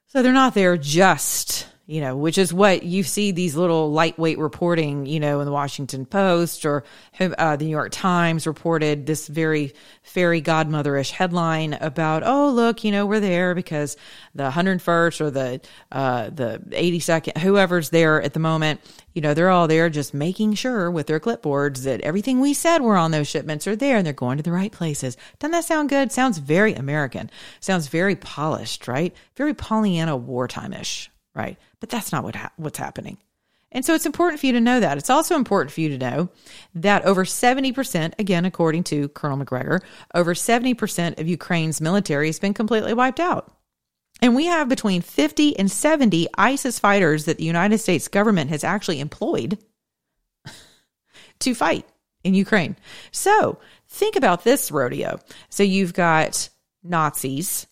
So 0.07 0.21
they're 0.21 0.31
not 0.31 0.53
there 0.53 0.77
just 0.77 1.67
you 1.87 2.01
know, 2.01 2.15
which 2.15 2.39
is 2.39 2.51
what 2.51 2.81
you 2.81 3.03
see 3.03 3.31
these 3.31 3.55
little 3.55 3.91
lightweight 3.91 4.39
reporting, 4.39 5.05
you 5.05 5.19
know, 5.19 5.39
in 5.39 5.45
the 5.45 5.51
Washington 5.51 6.07
Post 6.07 6.65
or 6.65 6.83
uh, 7.19 7.55
the 7.57 7.65
New 7.65 7.71
York 7.71 7.91
Times 7.91 8.47
reported 8.47 9.05
this 9.05 9.27
very 9.27 9.73
fairy 10.01 10.41
godmotherish 10.41 11.11
headline 11.11 11.73
about, 11.73 12.23
oh, 12.25 12.49
look, 12.49 12.83
you 12.83 12.91
know, 12.91 13.05
we're 13.05 13.19
there 13.19 13.53
because 13.53 13.97
the 14.33 14.49
101st 14.49 15.21
or 15.21 15.29
the 15.29 15.61
uh, 15.91 16.29
the 16.31 16.59
82nd, 16.69 17.37
whoever's 17.37 17.91
there 17.91 18.19
at 18.19 18.33
the 18.33 18.39
moment, 18.39 18.81
you 19.13 19.21
know, 19.21 19.35
they're 19.35 19.51
all 19.51 19.67
there 19.67 19.87
just 19.91 20.11
making 20.11 20.55
sure 20.55 20.89
with 20.89 21.05
their 21.05 21.19
clipboards 21.19 21.83
that 21.83 22.01
everything 22.01 22.39
we 22.39 22.55
said 22.55 22.81
were 22.81 22.97
on 22.97 23.11
those 23.11 23.27
shipments 23.27 23.67
are 23.67 23.75
there 23.75 23.97
and 23.97 24.05
they're 24.07 24.13
going 24.13 24.37
to 24.37 24.43
the 24.43 24.51
right 24.51 24.71
places. 24.71 25.17
Doesn't 25.37 25.51
that 25.51 25.65
sound 25.65 25.89
good? 25.89 26.11
Sounds 26.11 26.39
very 26.39 26.73
American. 26.73 27.29
Sounds 27.59 27.87
very 27.87 28.15
polished, 28.15 28.87
right? 28.87 29.15
Very 29.35 29.53
Pollyanna 29.53 30.17
wartime 30.17 30.73
ish 30.73 31.11
right? 31.35 31.57
But 31.79 31.89
that's 31.89 32.11
not 32.11 32.23
what 32.23 32.35
ha- 32.35 32.51
what's 32.57 32.79
happening. 32.79 33.17
And 33.71 33.83
so 33.83 33.93
it's 33.93 34.05
important 34.05 34.39
for 34.39 34.45
you 34.45 34.53
to 34.53 34.61
know 34.61 34.79
that. 34.79 34.97
It's 34.97 35.09
also 35.09 35.35
important 35.35 35.73
for 35.73 35.81
you 35.81 35.89
to 35.89 35.97
know 35.97 36.29
that 36.75 37.03
over 37.03 37.25
70%, 37.25 38.13
again, 38.17 38.45
according 38.45 38.85
to 38.85 39.09
Colonel 39.09 39.37
Macgregor, 39.37 39.81
over 40.13 40.33
70% 40.33 41.19
of 41.19 41.27
Ukraine's 41.27 41.81
military 41.81 42.27
has 42.27 42.39
been 42.39 42.53
completely 42.53 42.93
wiped 42.93 43.19
out. 43.19 43.53
And 44.21 44.33
we 44.33 44.45
have 44.45 44.69
between 44.69 45.01
50 45.01 45.59
and 45.59 45.69
70 45.69 46.27
ISIS 46.37 46.79
fighters 46.79 47.25
that 47.25 47.37
the 47.37 47.43
United 47.43 47.79
States 47.79 48.07
government 48.07 48.49
has 48.49 48.63
actually 48.63 49.01
employed 49.01 49.57
to 51.39 51.53
fight 51.53 51.85
in 52.23 52.33
Ukraine. 52.33 52.77
So 53.11 53.59
think 53.89 54.15
about 54.15 54.45
this 54.45 54.71
rodeo. 54.71 55.19
So 55.49 55.63
you've 55.63 55.93
got 55.93 56.47
Nazis, 56.81 57.67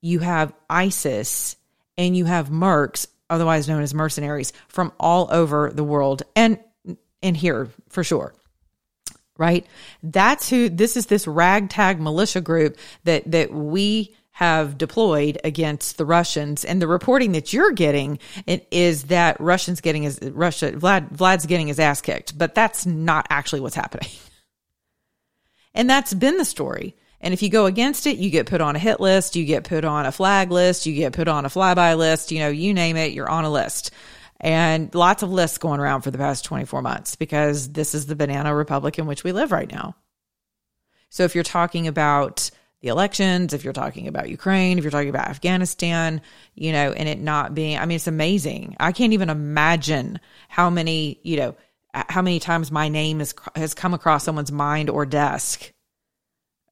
you 0.00 0.20
have 0.20 0.54
ISIS, 0.70 1.56
and 1.96 2.16
you 2.16 2.24
have 2.24 2.48
mercs, 2.50 3.06
otherwise 3.28 3.68
known 3.68 3.82
as 3.82 3.94
mercenaries, 3.94 4.52
from 4.68 4.92
all 4.98 5.28
over 5.30 5.70
the 5.72 5.84
world 5.84 6.22
and 6.36 6.58
in 7.20 7.34
here 7.34 7.68
for 7.88 8.04
sure. 8.04 8.34
Right? 9.38 9.66
That's 10.02 10.50
who 10.50 10.68
this 10.68 10.96
is 10.96 11.06
this 11.06 11.26
ragtag 11.26 12.00
militia 12.00 12.40
group 12.40 12.76
that 13.04 13.30
that 13.30 13.52
we 13.52 14.14
have 14.32 14.78
deployed 14.78 15.38
against 15.44 15.98
the 15.98 16.06
Russians. 16.06 16.64
And 16.64 16.80
the 16.80 16.86
reporting 16.86 17.32
that 17.32 17.52
you're 17.52 17.72
getting 17.72 18.18
is 18.46 19.04
that 19.04 19.40
Russians 19.40 19.80
getting 19.80 20.02
his 20.04 20.18
Russia 20.22 20.72
Vlad 20.72 21.10
Vlad's 21.10 21.46
getting 21.46 21.68
his 21.68 21.78
ass 21.78 22.00
kicked, 22.00 22.36
but 22.36 22.54
that's 22.54 22.86
not 22.86 23.26
actually 23.30 23.60
what's 23.60 23.74
happening. 23.74 24.10
And 25.74 25.88
that's 25.88 26.12
been 26.12 26.36
the 26.36 26.44
story. 26.44 26.94
And 27.22 27.32
if 27.32 27.42
you 27.42 27.48
go 27.48 27.66
against 27.66 28.06
it, 28.06 28.18
you 28.18 28.30
get 28.30 28.46
put 28.46 28.60
on 28.60 28.74
a 28.74 28.80
hit 28.80 29.00
list, 29.00 29.36
you 29.36 29.44
get 29.44 29.64
put 29.64 29.84
on 29.84 30.06
a 30.06 30.12
flag 30.12 30.50
list, 30.50 30.86
you 30.86 30.94
get 30.94 31.12
put 31.12 31.28
on 31.28 31.44
a 31.44 31.48
flyby 31.48 31.96
list, 31.96 32.32
you 32.32 32.40
know, 32.40 32.48
you 32.48 32.74
name 32.74 32.96
it, 32.96 33.12
you're 33.12 33.30
on 33.30 33.44
a 33.44 33.50
list. 33.50 33.92
And 34.40 34.92
lots 34.92 35.22
of 35.22 35.30
lists 35.30 35.58
going 35.58 35.78
around 35.78 36.02
for 36.02 36.10
the 36.10 36.18
past 36.18 36.44
24 36.44 36.82
months 36.82 37.14
because 37.14 37.70
this 37.72 37.94
is 37.94 38.06
the 38.06 38.16
banana 38.16 38.52
republic 38.52 38.98
in 38.98 39.06
which 39.06 39.22
we 39.22 39.30
live 39.30 39.52
right 39.52 39.70
now. 39.70 39.94
So 41.10 41.22
if 41.22 41.36
you're 41.36 41.44
talking 41.44 41.86
about 41.86 42.50
the 42.80 42.88
elections, 42.88 43.52
if 43.52 43.62
you're 43.62 43.72
talking 43.72 44.08
about 44.08 44.28
Ukraine, 44.28 44.78
if 44.78 44.82
you're 44.82 44.90
talking 44.90 45.08
about 45.08 45.28
Afghanistan, 45.28 46.20
you 46.56 46.72
know, 46.72 46.90
and 46.90 47.08
it 47.08 47.20
not 47.20 47.54
being, 47.54 47.78
I 47.78 47.86
mean, 47.86 47.96
it's 47.96 48.08
amazing. 48.08 48.76
I 48.80 48.90
can't 48.90 49.12
even 49.12 49.30
imagine 49.30 50.18
how 50.48 50.70
many, 50.70 51.20
you 51.22 51.36
know, 51.36 51.54
how 51.94 52.22
many 52.22 52.40
times 52.40 52.72
my 52.72 52.88
name 52.88 53.20
is, 53.20 53.32
has 53.54 53.74
come 53.74 53.94
across 53.94 54.24
someone's 54.24 54.50
mind 54.50 54.90
or 54.90 55.06
desk 55.06 55.72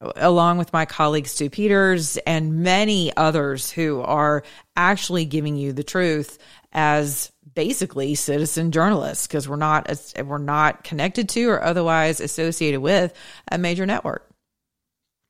along 0.00 0.58
with 0.58 0.72
my 0.72 0.86
colleague 0.86 1.26
Stu 1.26 1.50
Peters 1.50 2.16
and 2.18 2.62
many 2.62 3.14
others 3.16 3.70
who 3.70 4.00
are 4.00 4.42
actually 4.76 5.24
giving 5.24 5.56
you 5.56 5.72
the 5.72 5.84
truth 5.84 6.38
as 6.72 7.30
basically 7.54 8.14
citizen 8.14 8.70
journalists 8.70 9.26
because 9.26 9.48
we're 9.48 9.56
not 9.56 9.90
we're 10.24 10.38
not 10.38 10.84
connected 10.84 11.28
to 11.30 11.48
or 11.48 11.62
otherwise 11.62 12.20
associated 12.20 12.80
with 12.80 13.12
a 13.50 13.58
major 13.58 13.86
network. 13.86 14.26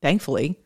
Thankfully. 0.03 0.57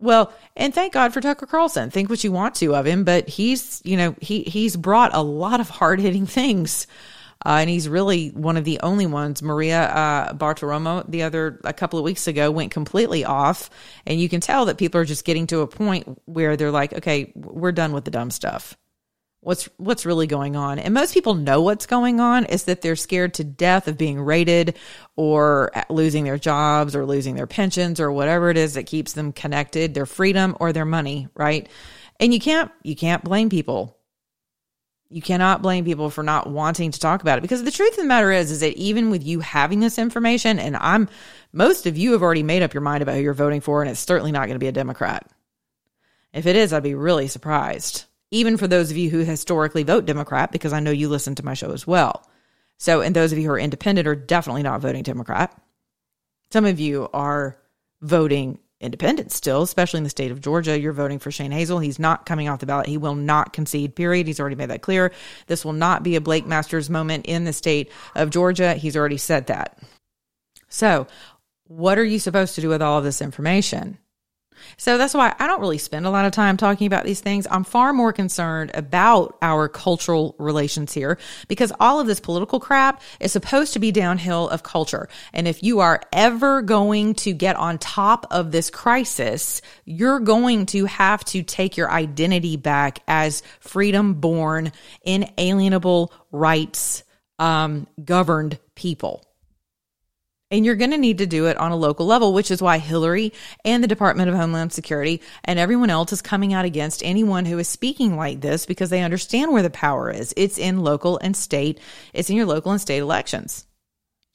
Well, 0.00 0.32
and 0.56 0.74
thank 0.74 0.92
God 0.92 1.12
for 1.12 1.20
Tucker 1.20 1.46
Carlson. 1.46 1.90
Think 1.90 2.10
what 2.10 2.24
you 2.24 2.32
want 2.32 2.56
to 2.56 2.74
of 2.74 2.86
him, 2.86 3.04
but 3.04 3.28
he's, 3.28 3.80
you 3.84 3.96
know, 3.96 4.16
he 4.20 4.42
he's 4.42 4.76
brought 4.76 5.14
a 5.14 5.22
lot 5.22 5.60
of 5.60 5.68
hard-hitting 5.68 6.26
things 6.26 6.88
uh, 7.44 7.58
and 7.60 7.68
he's 7.70 7.88
really 7.88 8.28
one 8.28 8.56
of 8.56 8.64
the 8.64 8.80
only 8.80 9.06
ones. 9.06 9.42
Maria 9.42 9.82
uh, 9.82 10.32
Bartiromo, 10.34 11.08
the 11.10 11.22
other 11.22 11.60
a 11.64 11.72
couple 11.72 11.98
of 11.98 12.04
weeks 12.04 12.26
ago, 12.26 12.50
went 12.50 12.70
completely 12.70 13.24
off, 13.24 13.70
and 14.06 14.20
you 14.20 14.28
can 14.28 14.40
tell 14.40 14.66
that 14.66 14.78
people 14.78 15.00
are 15.00 15.04
just 15.04 15.24
getting 15.24 15.46
to 15.48 15.60
a 15.60 15.66
point 15.66 16.20
where 16.26 16.56
they're 16.56 16.70
like, 16.70 16.92
"Okay, 16.92 17.32
we're 17.34 17.72
done 17.72 17.92
with 17.92 18.04
the 18.04 18.10
dumb 18.10 18.30
stuff. 18.30 18.76
What's 19.40 19.68
what's 19.76 20.06
really 20.06 20.28
going 20.28 20.54
on?" 20.54 20.78
And 20.78 20.94
most 20.94 21.14
people 21.14 21.34
know 21.34 21.62
what's 21.62 21.86
going 21.86 22.20
on 22.20 22.44
is 22.44 22.64
that 22.64 22.80
they're 22.80 22.96
scared 22.96 23.34
to 23.34 23.44
death 23.44 23.88
of 23.88 23.98
being 23.98 24.20
raided, 24.20 24.76
or 25.16 25.72
losing 25.90 26.24
their 26.24 26.38
jobs, 26.38 26.94
or 26.94 27.04
losing 27.04 27.34
their 27.34 27.48
pensions, 27.48 27.98
or 27.98 28.12
whatever 28.12 28.50
it 28.50 28.56
is 28.56 28.74
that 28.74 28.86
keeps 28.86 29.14
them 29.14 29.32
connected, 29.32 29.94
their 29.94 30.06
freedom 30.06 30.56
or 30.60 30.72
their 30.72 30.84
money, 30.84 31.28
right? 31.34 31.68
And 32.20 32.32
you 32.32 32.38
can't 32.38 32.70
you 32.84 32.94
can't 32.94 33.24
blame 33.24 33.50
people 33.50 33.98
you 35.12 35.22
cannot 35.22 35.62
blame 35.62 35.84
people 35.84 36.10
for 36.10 36.22
not 36.22 36.48
wanting 36.48 36.90
to 36.90 36.98
talk 36.98 37.22
about 37.22 37.38
it 37.38 37.42
because 37.42 37.62
the 37.62 37.70
truth 37.70 37.92
of 37.92 37.98
the 37.98 38.04
matter 38.04 38.32
is, 38.32 38.50
is 38.50 38.60
that 38.60 38.76
even 38.76 39.10
with 39.10 39.22
you 39.24 39.40
having 39.40 39.80
this 39.80 39.98
information, 39.98 40.58
and 40.58 40.76
I'm, 40.76 41.08
most 41.52 41.86
of 41.86 41.96
you 41.96 42.12
have 42.12 42.22
already 42.22 42.42
made 42.42 42.62
up 42.62 42.74
your 42.74 42.80
mind 42.80 43.02
about 43.02 43.16
who 43.16 43.22
you're 43.22 43.34
voting 43.34 43.60
for, 43.60 43.82
and 43.82 43.90
it's 43.90 44.00
certainly 44.00 44.32
not 44.32 44.46
going 44.46 44.54
to 44.54 44.58
be 44.58 44.68
a 44.68 44.72
Democrat. 44.72 45.30
If 46.32 46.46
it 46.46 46.56
is, 46.56 46.72
I'd 46.72 46.82
be 46.82 46.94
really 46.94 47.28
surprised. 47.28 48.04
Even 48.30 48.56
for 48.56 48.66
those 48.66 48.90
of 48.90 48.96
you 48.96 49.10
who 49.10 49.18
historically 49.18 49.82
vote 49.82 50.06
Democrat, 50.06 50.50
because 50.52 50.72
I 50.72 50.80
know 50.80 50.90
you 50.90 51.08
listen 51.08 51.34
to 51.34 51.44
my 51.44 51.54
show 51.54 51.72
as 51.72 51.86
well. 51.86 52.26
So, 52.78 53.02
and 53.02 53.14
those 53.14 53.32
of 53.32 53.38
you 53.38 53.44
who 53.44 53.52
are 53.52 53.58
independent 53.58 54.08
are 54.08 54.14
definitely 54.14 54.62
not 54.62 54.80
voting 54.80 55.02
Democrat. 55.02 55.56
Some 56.50 56.64
of 56.64 56.80
you 56.80 57.08
are 57.12 57.58
voting 58.00 58.58
independent 58.82 59.32
still, 59.32 59.62
especially 59.62 59.98
in 59.98 60.04
the 60.04 60.10
state 60.10 60.30
of 60.30 60.40
Georgia. 60.40 60.78
You're 60.78 60.92
voting 60.92 61.18
for 61.18 61.30
Shane 61.30 61.52
Hazel. 61.52 61.78
He's 61.78 61.98
not 61.98 62.26
coming 62.26 62.48
off 62.48 62.60
the 62.60 62.66
ballot. 62.66 62.86
He 62.86 62.98
will 62.98 63.14
not 63.14 63.52
concede, 63.52 63.94
period. 63.94 64.26
He's 64.26 64.40
already 64.40 64.56
made 64.56 64.70
that 64.70 64.82
clear. 64.82 65.12
This 65.46 65.64
will 65.64 65.72
not 65.72 66.02
be 66.02 66.16
a 66.16 66.20
Blake 66.20 66.46
Masters 66.46 66.90
moment 66.90 67.26
in 67.26 67.44
the 67.44 67.52
state 67.52 67.90
of 68.14 68.30
Georgia. 68.30 68.74
He's 68.74 68.96
already 68.96 69.16
said 69.16 69.46
that. 69.46 69.78
So, 70.68 71.06
what 71.64 71.98
are 71.98 72.04
you 72.04 72.18
supposed 72.18 72.54
to 72.56 72.60
do 72.60 72.68
with 72.68 72.82
all 72.82 72.98
of 72.98 73.04
this 73.04 73.22
information? 73.22 73.98
So 74.76 74.98
that's 74.98 75.14
why 75.14 75.34
I 75.38 75.46
don't 75.46 75.60
really 75.60 75.78
spend 75.78 76.06
a 76.06 76.10
lot 76.10 76.24
of 76.24 76.32
time 76.32 76.56
talking 76.56 76.86
about 76.86 77.04
these 77.04 77.20
things. 77.20 77.46
I'm 77.50 77.64
far 77.64 77.92
more 77.92 78.12
concerned 78.12 78.70
about 78.74 79.36
our 79.42 79.68
cultural 79.68 80.34
relations 80.38 80.92
here 80.92 81.18
because 81.48 81.72
all 81.80 82.00
of 82.00 82.06
this 82.06 82.20
political 82.20 82.60
crap 82.60 83.02
is 83.20 83.32
supposed 83.32 83.72
to 83.74 83.78
be 83.78 83.92
downhill 83.92 84.48
of 84.48 84.62
culture. 84.62 85.08
And 85.32 85.48
if 85.48 85.62
you 85.62 85.80
are 85.80 86.00
ever 86.12 86.62
going 86.62 87.14
to 87.14 87.32
get 87.32 87.56
on 87.56 87.78
top 87.78 88.26
of 88.30 88.52
this 88.52 88.70
crisis, 88.70 89.62
you're 89.84 90.20
going 90.20 90.66
to 90.66 90.86
have 90.86 91.24
to 91.26 91.42
take 91.42 91.76
your 91.76 91.90
identity 91.90 92.56
back 92.56 93.00
as 93.08 93.42
freedom 93.60 94.14
born, 94.14 94.72
inalienable 95.02 96.12
rights, 96.30 97.04
um, 97.38 97.86
governed 98.04 98.58
people. 98.74 99.24
And 100.52 100.66
you're 100.66 100.76
going 100.76 100.90
to 100.90 100.98
need 100.98 101.18
to 101.18 101.26
do 101.26 101.46
it 101.46 101.56
on 101.56 101.72
a 101.72 101.76
local 101.76 102.04
level, 102.04 102.34
which 102.34 102.50
is 102.50 102.60
why 102.60 102.76
Hillary 102.76 103.32
and 103.64 103.82
the 103.82 103.88
Department 103.88 104.28
of 104.28 104.36
Homeland 104.36 104.72
Security 104.72 105.22
and 105.44 105.58
everyone 105.58 105.88
else 105.88 106.12
is 106.12 106.20
coming 106.20 106.52
out 106.52 106.66
against 106.66 107.02
anyone 107.02 107.46
who 107.46 107.58
is 107.58 107.66
speaking 107.66 108.16
like 108.16 108.42
this 108.42 108.66
because 108.66 108.90
they 108.90 109.02
understand 109.02 109.50
where 109.50 109.62
the 109.62 109.70
power 109.70 110.10
is. 110.10 110.34
It's 110.36 110.58
in 110.58 110.84
local 110.84 111.18
and 111.18 111.34
state, 111.34 111.80
it's 112.12 112.28
in 112.28 112.36
your 112.36 112.44
local 112.44 112.70
and 112.70 112.80
state 112.80 112.98
elections. 112.98 113.66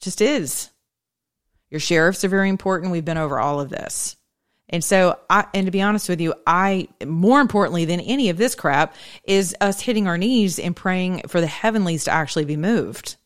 It 0.00 0.04
just 0.04 0.20
is. 0.20 0.70
Your 1.70 1.80
sheriffs 1.80 2.24
are 2.24 2.28
very 2.28 2.48
important. 2.48 2.90
We've 2.90 3.04
been 3.04 3.16
over 3.16 3.38
all 3.38 3.60
of 3.60 3.68
this. 3.68 4.16
And 4.68 4.82
so, 4.82 5.18
I, 5.30 5.46
and 5.54 5.66
to 5.66 5.70
be 5.70 5.82
honest 5.82 6.08
with 6.08 6.20
you, 6.20 6.34
I, 6.46 6.88
more 7.06 7.40
importantly 7.40 7.84
than 7.84 8.00
any 8.00 8.28
of 8.28 8.36
this 8.36 8.56
crap, 8.56 8.94
is 9.22 9.54
us 9.60 9.80
hitting 9.80 10.08
our 10.08 10.18
knees 10.18 10.58
and 10.58 10.74
praying 10.74 11.22
for 11.28 11.40
the 11.40 11.46
heavenlies 11.46 12.04
to 12.04 12.10
actually 12.10 12.44
be 12.44 12.56
moved 12.56 13.16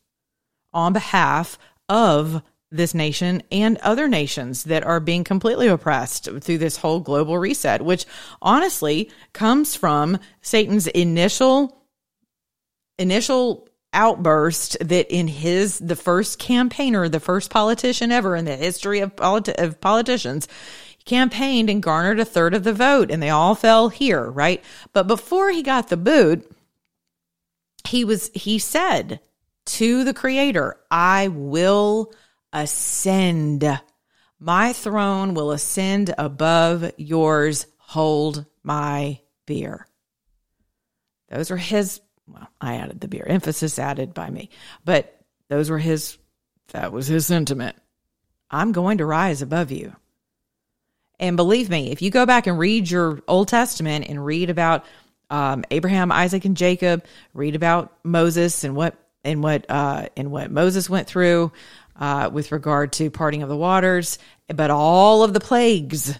on 0.73 0.93
behalf 0.93 1.57
of 1.89 2.41
this 2.73 2.93
nation 2.93 3.43
and 3.51 3.77
other 3.77 4.07
nations 4.07 4.63
that 4.63 4.83
are 4.83 4.99
being 4.99 5.23
completely 5.23 5.67
oppressed 5.67 6.27
through 6.41 6.57
this 6.57 6.77
whole 6.77 6.99
global 6.99 7.37
reset, 7.37 7.83
which 7.83 8.05
honestly 8.41 9.09
comes 9.31 9.75
from 9.75 10.19
Satan's 10.41 10.87
initial 10.87 11.79
initial 12.97 13.67
outburst 13.93 14.77
that 14.81 15.13
in 15.13 15.27
his 15.27 15.77
the 15.79 15.95
first 15.95 16.39
campaigner, 16.39 17.07
the 17.07 17.19
first 17.19 17.49
politician 17.49 18.11
ever 18.11 18.35
in 18.35 18.45
the 18.45 18.55
history 18.55 18.99
of, 18.99 19.15
politi- 19.15 19.53
of 19.61 19.79
politicians 19.79 20.47
campaigned 21.05 21.69
and 21.69 21.83
garnered 21.83 22.19
a 22.19 22.25
third 22.25 22.53
of 22.53 22.63
the 22.63 22.73
vote 22.73 23.11
and 23.11 23.21
they 23.21 23.29
all 23.29 23.55
fell 23.55 23.89
here, 23.89 24.29
right? 24.29 24.63
But 24.93 25.07
before 25.07 25.51
he 25.51 25.61
got 25.61 25.89
the 25.89 25.97
boot, 25.97 26.49
he 27.87 28.03
was 28.03 28.31
he 28.33 28.57
said 28.57 29.19
to 29.65 30.03
the 30.03 30.13
creator, 30.13 30.77
I 30.89 31.27
will 31.27 32.13
ascend. 32.53 33.81
My 34.39 34.71
throne 34.73 35.33
will 35.33 35.51
ascend 35.51 36.13
above 36.17 36.91
yours. 36.97 37.65
Hold 37.77 38.45
my 38.63 39.19
beer. 39.45 39.87
Those 41.29 41.51
are 41.51 41.57
his 41.57 41.99
well, 42.27 42.47
I 42.61 42.75
added 42.75 43.01
the 43.01 43.07
beer, 43.07 43.25
emphasis 43.27 43.79
added 43.79 44.13
by 44.13 44.29
me, 44.29 44.49
but 44.85 45.19
those 45.49 45.69
were 45.69 45.79
his, 45.79 46.17
that 46.69 46.93
was 46.93 47.07
his 47.07 47.25
sentiment. 47.25 47.75
I'm 48.49 48.71
going 48.71 48.99
to 48.99 49.05
rise 49.05 49.41
above 49.41 49.71
you. 49.71 49.95
And 51.19 51.37
believe 51.37 51.69
me, 51.69 51.91
if 51.91 52.01
you 52.01 52.11
go 52.11 52.25
back 52.25 52.47
and 52.47 52.57
read 52.57 52.89
your 52.89 53.21
Old 53.27 53.47
Testament 53.47 54.05
and 54.07 54.25
read 54.25 54.49
about 54.49 54.85
um, 55.29 55.63
Abraham, 55.71 56.11
Isaac, 56.11 56.45
and 56.45 56.57
Jacob, 56.57 57.05
read 57.33 57.55
about 57.55 57.93
Moses 58.03 58.63
and 58.63 58.75
what 58.75 58.95
and 59.23 59.41
what 59.41 59.65
uh, 59.69 60.09
and 60.17 60.31
what 60.31 60.51
Moses 60.51 60.89
went 60.89 61.07
through 61.07 61.51
uh, 61.95 62.29
with 62.31 62.51
regard 62.51 62.93
to 62.93 63.09
parting 63.09 63.43
of 63.43 63.49
the 63.49 63.57
waters, 63.57 64.17
but 64.47 64.71
all 64.71 65.23
of 65.23 65.33
the 65.33 65.39
plagues 65.39 66.19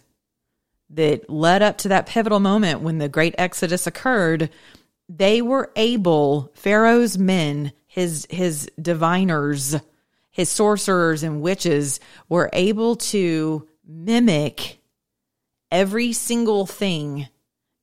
that 0.91 1.29
led 1.29 1.62
up 1.62 1.79
to 1.79 1.89
that 1.89 2.05
pivotal 2.05 2.39
moment 2.39 2.81
when 2.81 2.99
the 2.99 3.09
great 3.09 3.36
exodus 3.38 3.88
occurred, 3.88 4.49
they 5.09 5.41
were 5.41 5.71
able 5.75 6.51
Pharaoh's 6.53 7.17
men, 7.17 7.71
his 7.88 8.27
his 8.29 8.69
diviners, 8.81 9.75
his 10.29 10.49
sorcerers 10.49 11.23
and 11.23 11.41
witches 11.41 11.99
were 12.29 12.49
able 12.53 12.95
to 12.95 13.67
mimic 13.86 14.79
every 15.71 16.13
single 16.13 16.65
thing 16.65 17.27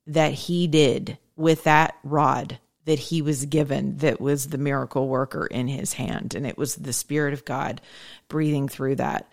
that 0.07 0.33
he 0.33 0.67
did 0.67 1.19
with 1.37 1.65
that 1.65 1.97
rod 2.03 2.59
that 2.91 2.99
he 2.99 3.23
was 3.23 3.47
given 3.47 3.99
that 3.99 4.21
was 4.21 4.49
the 4.49 4.59
miracle 4.59 5.07
worker 5.07 5.47
in 5.47 5.69
his 5.69 5.93
hand 5.93 6.35
and 6.35 6.45
it 6.45 6.59
was 6.59 6.75
the 6.75 6.93
spirit 6.93 7.33
of 7.33 7.45
God 7.45 7.81
breathing 8.27 8.67
through 8.67 8.97
that 8.97 9.31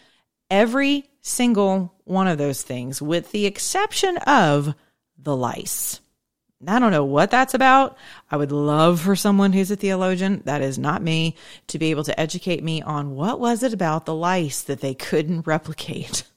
every 0.52 1.10
single 1.24 1.91
one 2.04 2.28
of 2.28 2.38
those 2.38 2.62
things 2.62 3.02
with 3.02 3.32
the 3.32 3.48
exception 3.48 4.15
of 4.17 4.76
the 5.17 5.36
lice 5.36 6.02
I 6.67 6.78
don't 6.78 6.91
know 6.91 7.06
what 7.06 7.30
that's 7.32 7.54
about. 7.54 7.98
I 8.32 8.38
would 8.38 8.52
love 8.52 9.02
for 9.02 9.15
someone 9.15 9.54
who's 9.54 9.70
a 9.70 9.76
theologian, 9.76 10.41
that 10.46 10.63
is 10.63 10.80
not 10.80 11.04
me, 11.04 11.36
to 11.67 11.78
be 11.78 11.91
able 11.91 12.04
to 12.06 12.20
educate 12.20 12.63
me 12.63 12.82
on 12.82 13.15
what 13.15 13.39
was 13.39 13.62
it 13.62 13.74
about 13.74 14.06
the 14.06 14.15
lice 14.15 14.63
that 14.63 14.82
they 14.82 14.96
couldn't 14.96 15.46
replicate. 15.46 16.24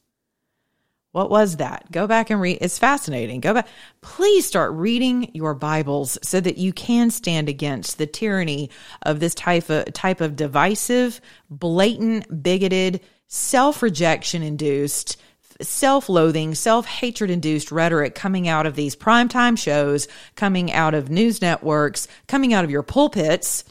What 1.13 1.29
was 1.29 1.57
that? 1.57 1.91
Go 1.91 2.07
back 2.07 2.31
and 2.31 2.41
read. 2.41 2.59
It's 2.61 2.79
fascinating. 2.79 3.41
Go 3.41 3.55
back. 3.55 3.67
Please 4.01 4.47
start 4.47 4.73
reading 4.73 5.31
your 5.35 5.55
Bibles 5.55 6.17
so 6.23 6.41
that 6.41 6.57
you 6.57 6.73
can 6.73 7.11
stand 7.11 7.49
against 7.49 7.99
the 7.99 8.07
tyranny 8.07 8.71
of 9.03 9.19
this 9.19 9.35
type 9.35 9.69
of 9.71 9.93
type 9.93 10.21
of 10.21 10.37
divisive, 10.37 11.21
blatant, 11.51 12.43
bigoted, 12.43 13.01
self-rejection 13.27 14.43
induced 14.45 15.17
self 15.61 16.09
loathing, 16.09 16.55
self 16.55 16.87
hatred 16.87 17.29
induced 17.31 17.73
rhetoric 17.73 18.15
coming 18.15 18.47
out 18.47 18.67
of 18.67 18.77
these 18.77 18.95
primetime 18.95 19.59
shows, 19.59 20.07
coming 20.37 20.73
out 20.73 20.95
of 20.95 21.11
news 21.11 21.43
networks, 21.43 22.07
coming 22.29 22.55
out 22.55 22.65
of 22.65 22.71
your 22.71 22.85
pulpits, 22.85 23.65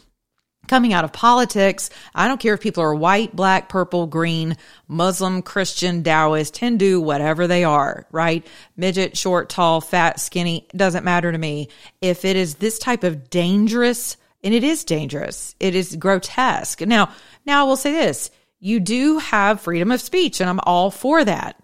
coming 0.69 0.93
out 0.93 1.03
of 1.03 1.11
politics. 1.11 1.89
I 2.15 2.27
don't 2.27 2.39
care 2.39 2.53
if 2.53 2.61
people 2.61 2.83
are 2.83 2.95
white, 2.95 3.35
black, 3.35 3.67
purple, 3.67 4.07
green, 4.07 4.55
Muslim, 4.87 5.41
Christian, 5.41 6.03
Taoist, 6.03 6.57
Hindu, 6.57 7.01
whatever 7.01 7.47
they 7.47 7.65
are, 7.65 8.05
right? 8.11 8.47
Midget, 8.77 9.17
short, 9.17 9.49
tall, 9.49 9.81
fat, 9.81 10.19
skinny, 10.19 10.67
doesn't 10.75 11.03
matter 11.03 11.31
to 11.31 11.37
me. 11.37 11.67
If 11.99 12.23
it 12.23 12.37
is 12.37 12.55
this 12.55 12.79
type 12.79 13.03
of 13.03 13.29
dangerous, 13.29 14.15
and 14.43 14.53
it 14.53 14.63
is 14.63 14.85
dangerous, 14.85 15.55
it 15.59 15.75
is 15.75 15.97
grotesque. 15.97 16.79
Now, 16.81 17.11
now 17.45 17.65
I 17.65 17.67
will 17.67 17.75
say 17.75 17.91
this. 17.91 18.31
You 18.59 18.79
do 18.79 19.17
have 19.19 19.61
freedom 19.61 19.91
of 19.91 20.01
speech, 20.01 20.39
and 20.39 20.49
I'm 20.49 20.59
all 20.63 20.91
for 20.91 21.25
that. 21.25 21.61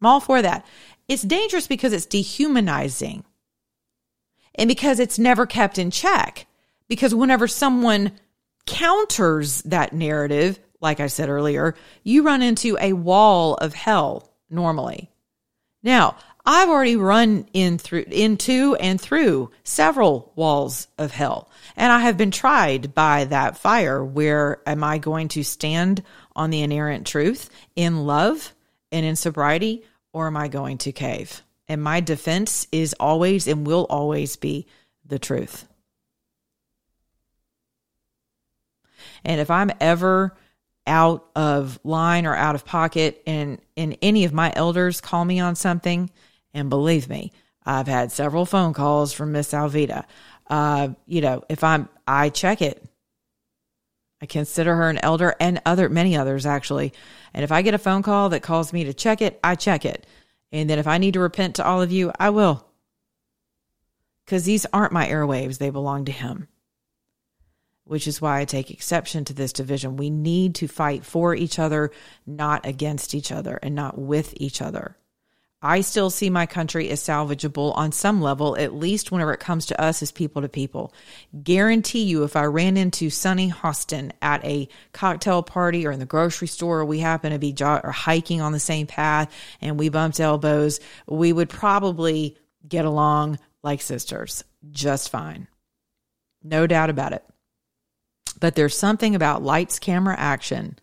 I'm 0.00 0.06
all 0.06 0.20
for 0.20 0.40
that. 0.40 0.64
It's 1.08 1.22
dangerous 1.22 1.66
because 1.66 1.92
it's 1.92 2.06
dehumanizing 2.06 3.24
and 4.54 4.68
because 4.68 5.00
it's 5.00 5.18
never 5.18 5.46
kept 5.46 5.78
in 5.78 5.90
check. 5.90 6.46
Because 6.88 7.14
whenever 7.14 7.48
someone 7.48 8.12
counters 8.68 9.62
that 9.62 9.92
narrative, 9.92 10.60
like 10.80 11.00
I 11.00 11.08
said 11.08 11.30
earlier, 11.30 11.74
you 12.04 12.22
run 12.22 12.42
into 12.42 12.76
a 12.78 12.92
wall 12.92 13.54
of 13.54 13.74
hell 13.74 14.30
normally. 14.50 15.10
Now, 15.82 16.16
I've 16.44 16.68
already 16.68 16.96
run 16.96 17.46
in 17.52 17.78
through 17.78 18.04
into 18.10 18.74
and 18.76 19.00
through 19.00 19.50
several 19.64 20.32
walls 20.36 20.86
of 20.98 21.12
hell. 21.12 21.50
And 21.76 21.90
I 21.90 22.00
have 22.00 22.16
been 22.16 22.30
tried 22.30 22.94
by 22.94 23.24
that 23.24 23.58
fire 23.58 24.04
where 24.04 24.60
am 24.66 24.84
I 24.84 24.98
going 24.98 25.28
to 25.28 25.42
stand 25.42 26.02
on 26.36 26.50
the 26.50 26.62
inerrant 26.62 27.06
truth 27.06 27.50
in 27.74 28.06
love 28.06 28.54
and 28.92 29.04
in 29.04 29.16
sobriety, 29.16 29.84
or 30.12 30.26
am 30.26 30.36
I 30.36 30.48
going 30.48 30.78
to 30.78 30.92
cave? 30.92 31.42
And 31.68 31.82
my 31.82 32.00
defense 32.00 32.66
is 32.70 32.94
always 33.00 33.46
and 33.46 33.66
will 33.66 33.86
always 33.88 34.36
be 34.36 34.66
the 35.04 35.18
truth. 35.18 35.66
And 39.28 39.42
if 39.42 39.50
I'm 39.50 39.70
ever 39.78 40.34
out 40.86 41.28
of 41.36 41.78
line 41.84 42.24
or 42.24 42.34
out 42.34 42.54
of 42.54 42.64
pocket 42.64 43.22
and 43.26 43.60
and 43.76 43.96
any 44.00 44.24
of 44.24 44.32
my 44.32 44.50
elders 44.56 45.02
call 45.02 45.24
me 45.24 45.38
on 45.38 45.54
something, 45.54 46.10
and 46.54 46.70
believe 46.70 47.10
me, 47.10 47.30
I've 47.64 47.86
had 47.86 48.10
several 48.10 48.46
phone 48.46 48.72
calls 48.72 49.12
from 49.12 49.32
Miss 49.32 49.52
Alvita. 49.52 50.04
Uh, 50.48 50.88
you 51.06 51.20
know, 51.20 51.44
if 51.50 51.62
I'm 51.62 51.90
I 52.08 52.30
check 52.30 52.62
it. 52.62 52.82
I 54.20 54.26
consider 54.26 54.74
her 54.74 54.88
an 54.88 54.98
elder 55.04 55.36
and 55.38 55.60
other 55.64 55.90
many 55.90 56.16
others 56.16 56.46
actually. 56.46 56.94
And 57.34 57.44
if 57.44 57.52
I 57.52 57.60
get 57.62 57.74
a 57.74 57.78
phone 57.78 58.02
call 58.02 58.30
that 58.30 58.42
calls 58.42 58.72
me 58.72 58.84
to 58.84 58.94
check 58.94 59.20
it, 59.20 59.38
I 59.44 59.54
check 59.54 59.84
it. 59.84 60.06
And 60.50 60.68
then 60.68 60.78
if 60.78 60.86
I 60.86 60.96
need 60.96 61.14
to 61.14 61.20
repent 61.20 61.56
to 61.56 61.64
all 61.64 61.82
of 61.82 61.92
you, 61.92 62.10
I 62.18 62.30
will. 62.30 62.66
Cuz 64.26 64.44
these 64.44 64.66
aren't 64.72 64.92
my 64.92 65.06
airwaves, 65.06 65.58
they 65.58 65.68
belong 65.68 66.06
to 66.06 66.12
him. 66.12 66.48
Which 67.88 68.06
is 68.06 68.20
why 68.20 68.40
I 68.40 68.44
take 68.44 68.70
exception 68.70 69.24
to 69.24 69.32
this 69.32 69.54
division. 69.54 69.96
We 69.96 70.10
need 70.10 70.56
to 70.56 70.68
fight 70.68 71.06
for 71.06 71.34
each 71.34 71.58
other, 71.58 71.90
not 72.26 72.66
against 72.66 73.14
each 73.14 73.32
other 73.32 73.58
and 73.62 73.74
not 73.74 73.98
with 73.98 74.34
each 74.36 74.60
other. 74.60 74.98
I 75.62 75.80
still 75.80 76.10
see 76.10 76.28
my 76.28 76.44
country 76.44 76.90
as 76.90 77.02
salvageable 77.02 77.74
on 77.74 77.90
some 77.90 78.20
level, 78.20 78.58
at 78.58 78.74
least 78.74 79.10
whenever 79.10 79.32
it 79.32 79.40
comes 79.40 79.64
to 79.66 79.80
us 79.80 80.02
as 80.02 80.12
people 80.12 80.42
to 80.42 80.50
people. 80.50 80.92
Guarantee 81.42 82.04
you, 82.04 82.24
if 82.24 82.36
I 82.36 82.44
ran 82.44 82.76
into 82.76 83.08
Sunny 83.08 83.50
Hostin 83.50 84.12
at 84.20 84.44
a 84.44 84.68
cocktail 84.92 85.42
party 85.42 85.86
or 85.86 85.90
in 85.90 85.98
the 85.98 86.04
grocery 86.04 86.46
store, 86.46 86.84
we 86.84 86.98
happen 86.98 87.32
to 87.32 87.38
be 87.38 87.56
or 87.60 87.90
hiking 87.90 88.42
on 88.42 88.52
the 88.52 88.60
same 88.60 88.86
path 88.86 89.34
and 89.62 89.78
we 89.78 89.88
bumped 89.88 90.20
elbows, 90.20 90.78
we 91.06 91.32
would 91.32 91.48
probably 91.48 92.36
get 92.68 92.84
along 92.84 93.38
like 93.62 93.80
sisters 93.80 94.44
just 94.70 95.08
fine. 95.08 95.48
No 96.44 96.66
doubt 96.66 96.90
about 96.90 97.14
it. 97.14 97.24
But 98.40 98.54
there's 98.54 98.76
something 98.76 99.14
about 99.14 99.42
lights, 99.42 99.78
camera, 99.78 100.14
action 100.18 100.78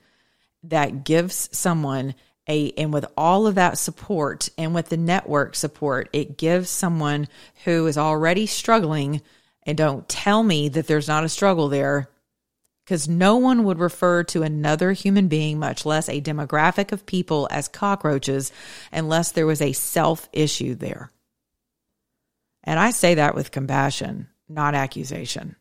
that 0.63 1.03
gives 1.03 1.49
someone 1.51 2.15
a 2.47 2.71
and 2.71 2.93
with 2.93 3.05
all 3.17 3.47
of 3.47 3.55
that 3.55 3.77
support 3.77 4.49
and 4.57 4.73
with 4.73 4.89
the 4.89 4.97
network 4.97 5.55
support 5.55 6.09
it 6.13 6.37
gives 6.37 6.69
someone 6.69 7.27
who 7.63 7.87
is 7.87 7.97
already 7.97 8.45
struggling 8.45 9.21
and 9.63 9.77
don't 9.77 10.07
tell 10.07 10.43
me 10.43 10.69
that 10.69 10.85
there's 10.85 11.07
not 11.07 11.23
a 11.23 11.29
struggle 11.29 11.69
there 11.69 12.07
because 12.83 13.07
no 13.07 13.37
one 13.37 13.63
would 13.63 13.79
refer 13.79 14.23
to 14.23 14.43
another 14.43 14.91
human 14.91 15.27
being 15.27 15.57
much 15.57 15.85
less 15.85 16.07
a 16.07 16.21
demographic 16.21 16.91
of 16.91 17.05
people 17.07 17.47
as 17.49 17.67
cockroaches 17.67 18.51
unless 18.91 19.31
there 19.31 19.47
was 19.47 19.61
a 19.61 19.73
self 19.73 20.29
issue 20.31 20.75
there. 20.75 21.09
And 22.63 22.79
i 22.79 22.91
say 22.91 23.15
that 23.15 23.35
with 23.35 23.51
compassion 23.51 24.27
not 24.47 24.75
accusation 24.75 25.55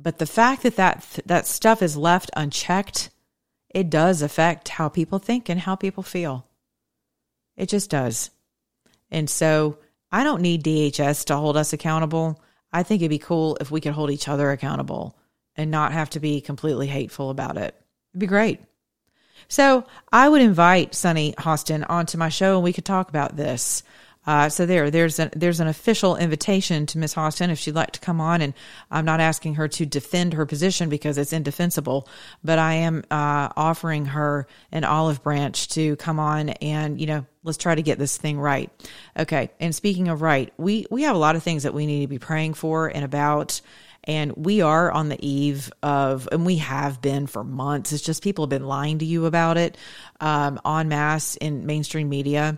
but 0.00 0.18
the 0.18 0.26
fact 0.26 0.62
that 0.62 0.76
that, 0.76 1.18
that 1.26 1.46
stuff 1.46 1.82
is 1.82 1.96
left 1.96 2.30
unchecked 2.36 3.10
it 3.70 3.90
does 3.90 4.22
affect 4.22 4.68
how 4.68 4.88
people 4.88 5.18
think 5.18 5.48
and 5.48 5.60
how 5.60 5.76
people 5.76 6.02
feel. 6.02 6.46
It 7.56 7.68
just 7.68 7.90
does. 7.90 8.30
And 9.10 9.28
so 9.28 9.78
I 10.10 10.24
don't 10.24 10.42
need 10.42 10.64
DHS 10.64 11.26
to 11.26 11.36
hold 11.36 11.56
us 11.56 11.72
accountable. 11.72 12.42
I 12.72 12.82
think 12.82 13.02
it'd 13.02 13.10
be 13.10 13.18
cool 13.18 13.58
if 13.60 13.70
we 13.70 13.80
could 13.80 13.92
hold 13.92 14.10
each 14.10 14.28
other 14.28 14.50
accountable 14.50 15.18
and 15.56 15.70
not 15.70 15.92
have 15.92 16.10
to 16.10 16.20
be 16.20 16.40
completely 16.40 16.86
hateful 16.86 17.30
about 17.30 17.56
it. 17.56 17.74
It'd 18.12 18.20
be 18.20 18.26
great. 18.26 18.60
So 19.48 19.86
I 20.12 20.28
would 20.28 20.42
invite 20.42 20.94
Sunny 20.94 21.32
Hostin 21.32 21.84
onto 21.88 22.18
my 22.18 22.28
show 22.28 22.56
and 22.56 22.64
we 22.64 22.72
could 22.72 22.84
talk 22.84 23.08
about 23.08 23.36
this. 23.36 23.82
Uh, 24.28 24.50
so 24.50 24.66
there, 24.66 24.90
there's 24.90 25.18
an 25.18 25.30
there's 25.34 25.58
an 25.58 25.68
official 25.68 26.14
invitation 26.14 26.84
to 26.84 26.98
Miss 26.98 27.14
Hostin 27.14 27.48
if 27.48 27.58
she'd 27.58 27.74
like 27.74 27.92
to 27.92 28.00
come 28.00 28.20
on, 28.20 28.42
and 28.42 28.52
I'm 28.90 29.06
not 29.06 29.20
asking 29.20 29.54
her 29.54 29.68
to 29.68 29.86
defend 29.86 30.34
her 30.34 30.44
position 30.44 30.90
because 30.90 31.16
it's 31.16 31.32
indefensible, 31.32 32.06
but 32.44 32.58
I 32.58 32.74
am 32.74 33.04
uh, 33.10 33.48
offering 33.56 34.04
her 34.04 34.46
an 34.70 34.84
olive 34.84 35.22
branch 35.22 35.68
to 35.68 35.96
come 35.96 36.20
on 36.20 36.50
and 36.50 37.00
you 37.00 37.06
know 37.06 37.24
let's 37.42 37.56
try 37.56 37.74
to 37.74 37.80
get 37.80 37.98
this 37.98 38.18
thing 38.18 38.38
right. 38.38 38.70
Okay, 39.18 39.50
and 39.60 39.74
speaking 39.74 40.08
of 40.08 40.20
right, 40.20 40.52
we 40.58 40.84
we 40.90 41.04
have 41.04 41.16
a 41.16 41.18
lot 41.18 41.34
of 41.34 41.42
things 41.42 41.62
that 41.62 41.72
we 41.72 41.86
need 41.86 42.02
to 42.02 42.08
be 42.08 42.18
praying 42.18 42.52
for 42.52 42.86
and 42.86 43.06
about. 43.06 43.62
And 44.04 44.32
we 44.36 44.62
are 44.62 44.90
on 44.90 45.10
the 45.10 45.18
eve 45.26 45.70
of, 45.82 46.30
and 46.32 46.46
we 46.46 46.56
have 46.58 47.02
been 47.02 47.26
for 47.26 47.44
months. 47.44 47.92
It's 47.92 48.02
just 48.02 48.22
people 48.22 48.44
have 48.44 48.48
been 48.48 48.64
lying 48.64 49.00
to 49.00 49.04
you 49.04 49.26
about 49.26 49.58
it 49.58 49.76
um, 50.18 50.58
en 50.64 50.88
masse 50.88 51.36
in 51.36 51.66
mainstream 51.66 52.08
media 52.08 52.56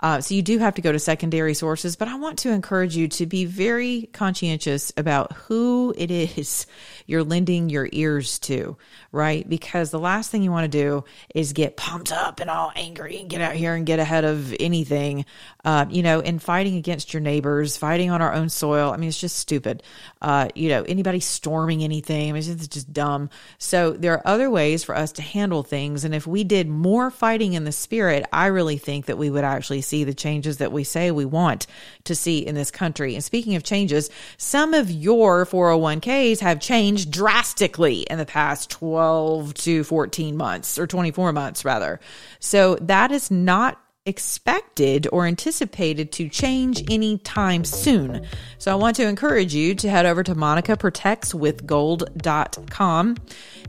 Uh, 0.00 0.20
so 0.20 0.34
you 0.34 0.42
do 0.42 0.58
have 0.58 0.74
to 0.74 0.82
go 0.82 0.90
to 0.90 0.98
secondary 0.98 1.54
sources, 1.54 1.96
but 1.96 2.08
I 2.08 2.16
want 2.16 2.38
to 2.40 2.50
encourage 2.50 2.96
you 2.96 3.08
to 3.08 3.26
be 3.26 3.44
very 3.44 4.08
conscientious 4.12 4.92
about 4.96 5.32
who 5.32 5.94
it 5.96 6.10
is 6.10 6.66
you're 7.10 7.24
lending 7.24 7.68
your 7.68 7.88
ears 7.90 8.38
to, 8.38 8.76
right? 9.10 9.46
Because 9.48 9.90
the 9.90 9.98
last 9.98 10.30
thing 10.30 10.42
you 10.44 10.52
want 10.52 10.70
to 10.70 10.78
do 10.78 11.04
is 11.34 11.52
get 11.52 11.76
pumped 11.76 12.12
up 12.12 12.38
and 12.38 12.48
all 12.48 12.72
angry 12.76 13.18
and 13.18 13.28
get 13.28 13.40
out 13.40 13.54
here 13.54 13.74
and 13.74 13.84
get 13.84 13.98
ahead 13.98 14.24
of 14.24 14.54
anything, 14.60 15.24
uh, 15.64 15.86
you 15.90 16.04
know, 16.04 16.20
and 16.20 16.40
fighting 16.40 16.76
against 16.76 17.12
your 17.12 17.20
neighbors, 17.20 17.76
fighting 17.76 18.10
on 18.10 18.22
our 18.22 18.32
own 18.32 18.48
soil. 18.48 18.92
I 18.92 18.96
mean, 18.96 19.08
it's 19.08 19.20
just 19.20 19.36
stupid. 19.36 19.82
Uh, 20.22 20.48
you 20.54 20.68
know, 20.68 20.82
anybody 20.84 21.18
storming 21.18 21.82
anything, 21.82 22.30
I 22.30 22.32
mean, 22.32 22.42
it's 22.48 22.68
just 22.68 22.92
dumb. 22.92 23.28
So 23.58 23.90
there 23.90 24.12
are 24.14 24.22
other 24.24 24.48
ways 24.48 24.84
for 24.84 24.96
us 24.96 25.10
to 25.12 25.22
handle 25.22 25.64
things. 25.64 26.04
And 26.04 26.14
if 26.14 26.28
we 26.28 26.44
did 26.44 26.68
more 26.68 27.10
fighting 27.10 27.54
in 27.54 27.64
the 27.64 27.72
spirit, 27.72 28.24
I 28.32 28.46
really 28.46 28.78
think 28.78 29.06
that 29.06 29.18
we 29.18 29.30
would 29.30 29.44
actually 29.44 29.82
see 29.90 30.04
the 30.04 30.14
changes 30.14 30.58
that 30.58 30.72
we 30.72 30.84
say 30.84 31.10
we 31.10 31.24
want 31.24 31.66
to 32.04 32.14
see 32.14 32.38
in 32.38 32.54
this 32.54 32.70
country. 32.70 33.14
And 33.14 33.24
speaking 33.24 33.56
of 33.56 33.64
changes, 33.64 34.08
some 34.36 34.72
of 34.72 34.90
your 34.90 35.44
401ks 35.44 36.40
have 36.40 36.60
changed 36.60 37.10
drastically 37.10 38.02
in 38.02 38.18
the 38.18 38.24
past 38.24 38.70
12 38.70 39.54
to 39.54 39.84
14 39.84 40.36
months 40.36 40.78
or 40.78 40.86
24 40.86 41.32
months 41.32 41.64
rather. 41.64 42.00
So 42.38 42.76
that 42.76 43.10
is 43.10 43.30
not 43.30 43.79
expected 44.06 45.06
or 45.12 45.26
anticipated 45.26 46.10
to 46.10 46.30
change 46.30 46.82
anytime 46.90 47.64
soon. 47.64 48.26
So 48.56 48.72
I 48.72 48.76
want 48.76 48.96
to 48.96 49.06
encourage 49.06 49.54
you 49.54 49.74
to 49.74 49.90
head 49.90 50.06
over 50.06 50.22
to 50.22 50.34
monicaprotectswithgold.com, 50.34 53.16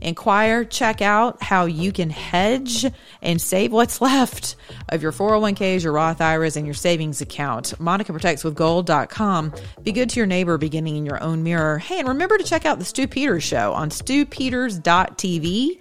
inquire, 0.00 0.64
check 0.64 1.02
out 1.02 1.42
how 1.42 1.66
you 1.66 1.92
can 1.92 2.08
hedge 2.08 2.86
and 3.20 3.42
save 3.42 3.72
what's 3.72 4.00
left 4.00 4.56
of 4.88 5.02
your 5.02 5.12
401ks, 5.12 5.84
your 5.84 5.92
Roth 5.92 6.22
IRAs, 6.22 6.56
and 6.56 6.66
your 6.66 6.74
savings 6.74 7.20
account. 7.20 7.74
monicaprotectswithgold.com. 7.78 9.52
Be 9.82 9.92
good 9.92 10.08
to 10.10 10.18
your 10.18 10.26
neighbor 10.26 10.56
beginning 10.56 10.96
in 10.96 11.04
your 11.04 11.22
own 11.22 11.42
mirror. 11.42 11.76
Hey, 11.78 11.98
and 11.98 12.08
remember 12.08 12.38
to 12.38 12.44
check 12.44 12.64
out 12.64 12.78
the 12.78 12.86
Stew 12.86 13.06
Peters 13.06 13.44
show 13.44 13.74
on 13.74 13.90
stewpeters.tv. 13.90 15.78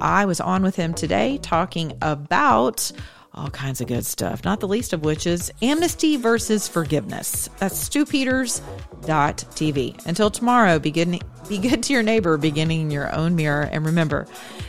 I 0.00 0.26
was 0.26 0.40
on 0.40 0.62
with 0.62 0.76
him 0.76 0.94
today 0.94 1.40
talking 1.42 1.98
about 2.00 2.92
all 3.38 3.50
kinds 3.50 3.80
of 3.80 3.86
good 3.86 4.04
stuff, 4.04 4.44
not 4.44 4.58
the 4.60 4.68
least 4.68 4.92
of 4.92 5.04
which 5.04 5.26
is 5.26 5.50
amnesty 5.62 6.16
versus 6.16 6.68
forgiveness. 6.68 7.48
That's 7.58 7.88
stewpeters.tv. 7.88 10.06
Until 10.06 10.30
tomorrow, 10.30 10.78
begin, 10.78 11.18
be 11.48 11.58
good 11.58 11.82
to 11.84 11.92
your 11.92 12.02
neighbor, 12.02 12.36
beginning 12.36 12.82
in 12.82 12.90
your 12.90 13.14
own 13.14 13.36
mirror. 13.36 13.68
And 13.70 13.86
remember, 13.86 14.26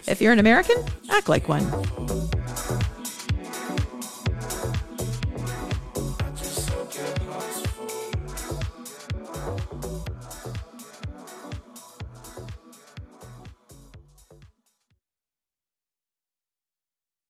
if 0.07 0.22
you're 0.22 0.34
an 0.34 0.39
American, 0.39 0.78
act 1.09 1.30
like 1.30 1.49
one. 1.49 1.65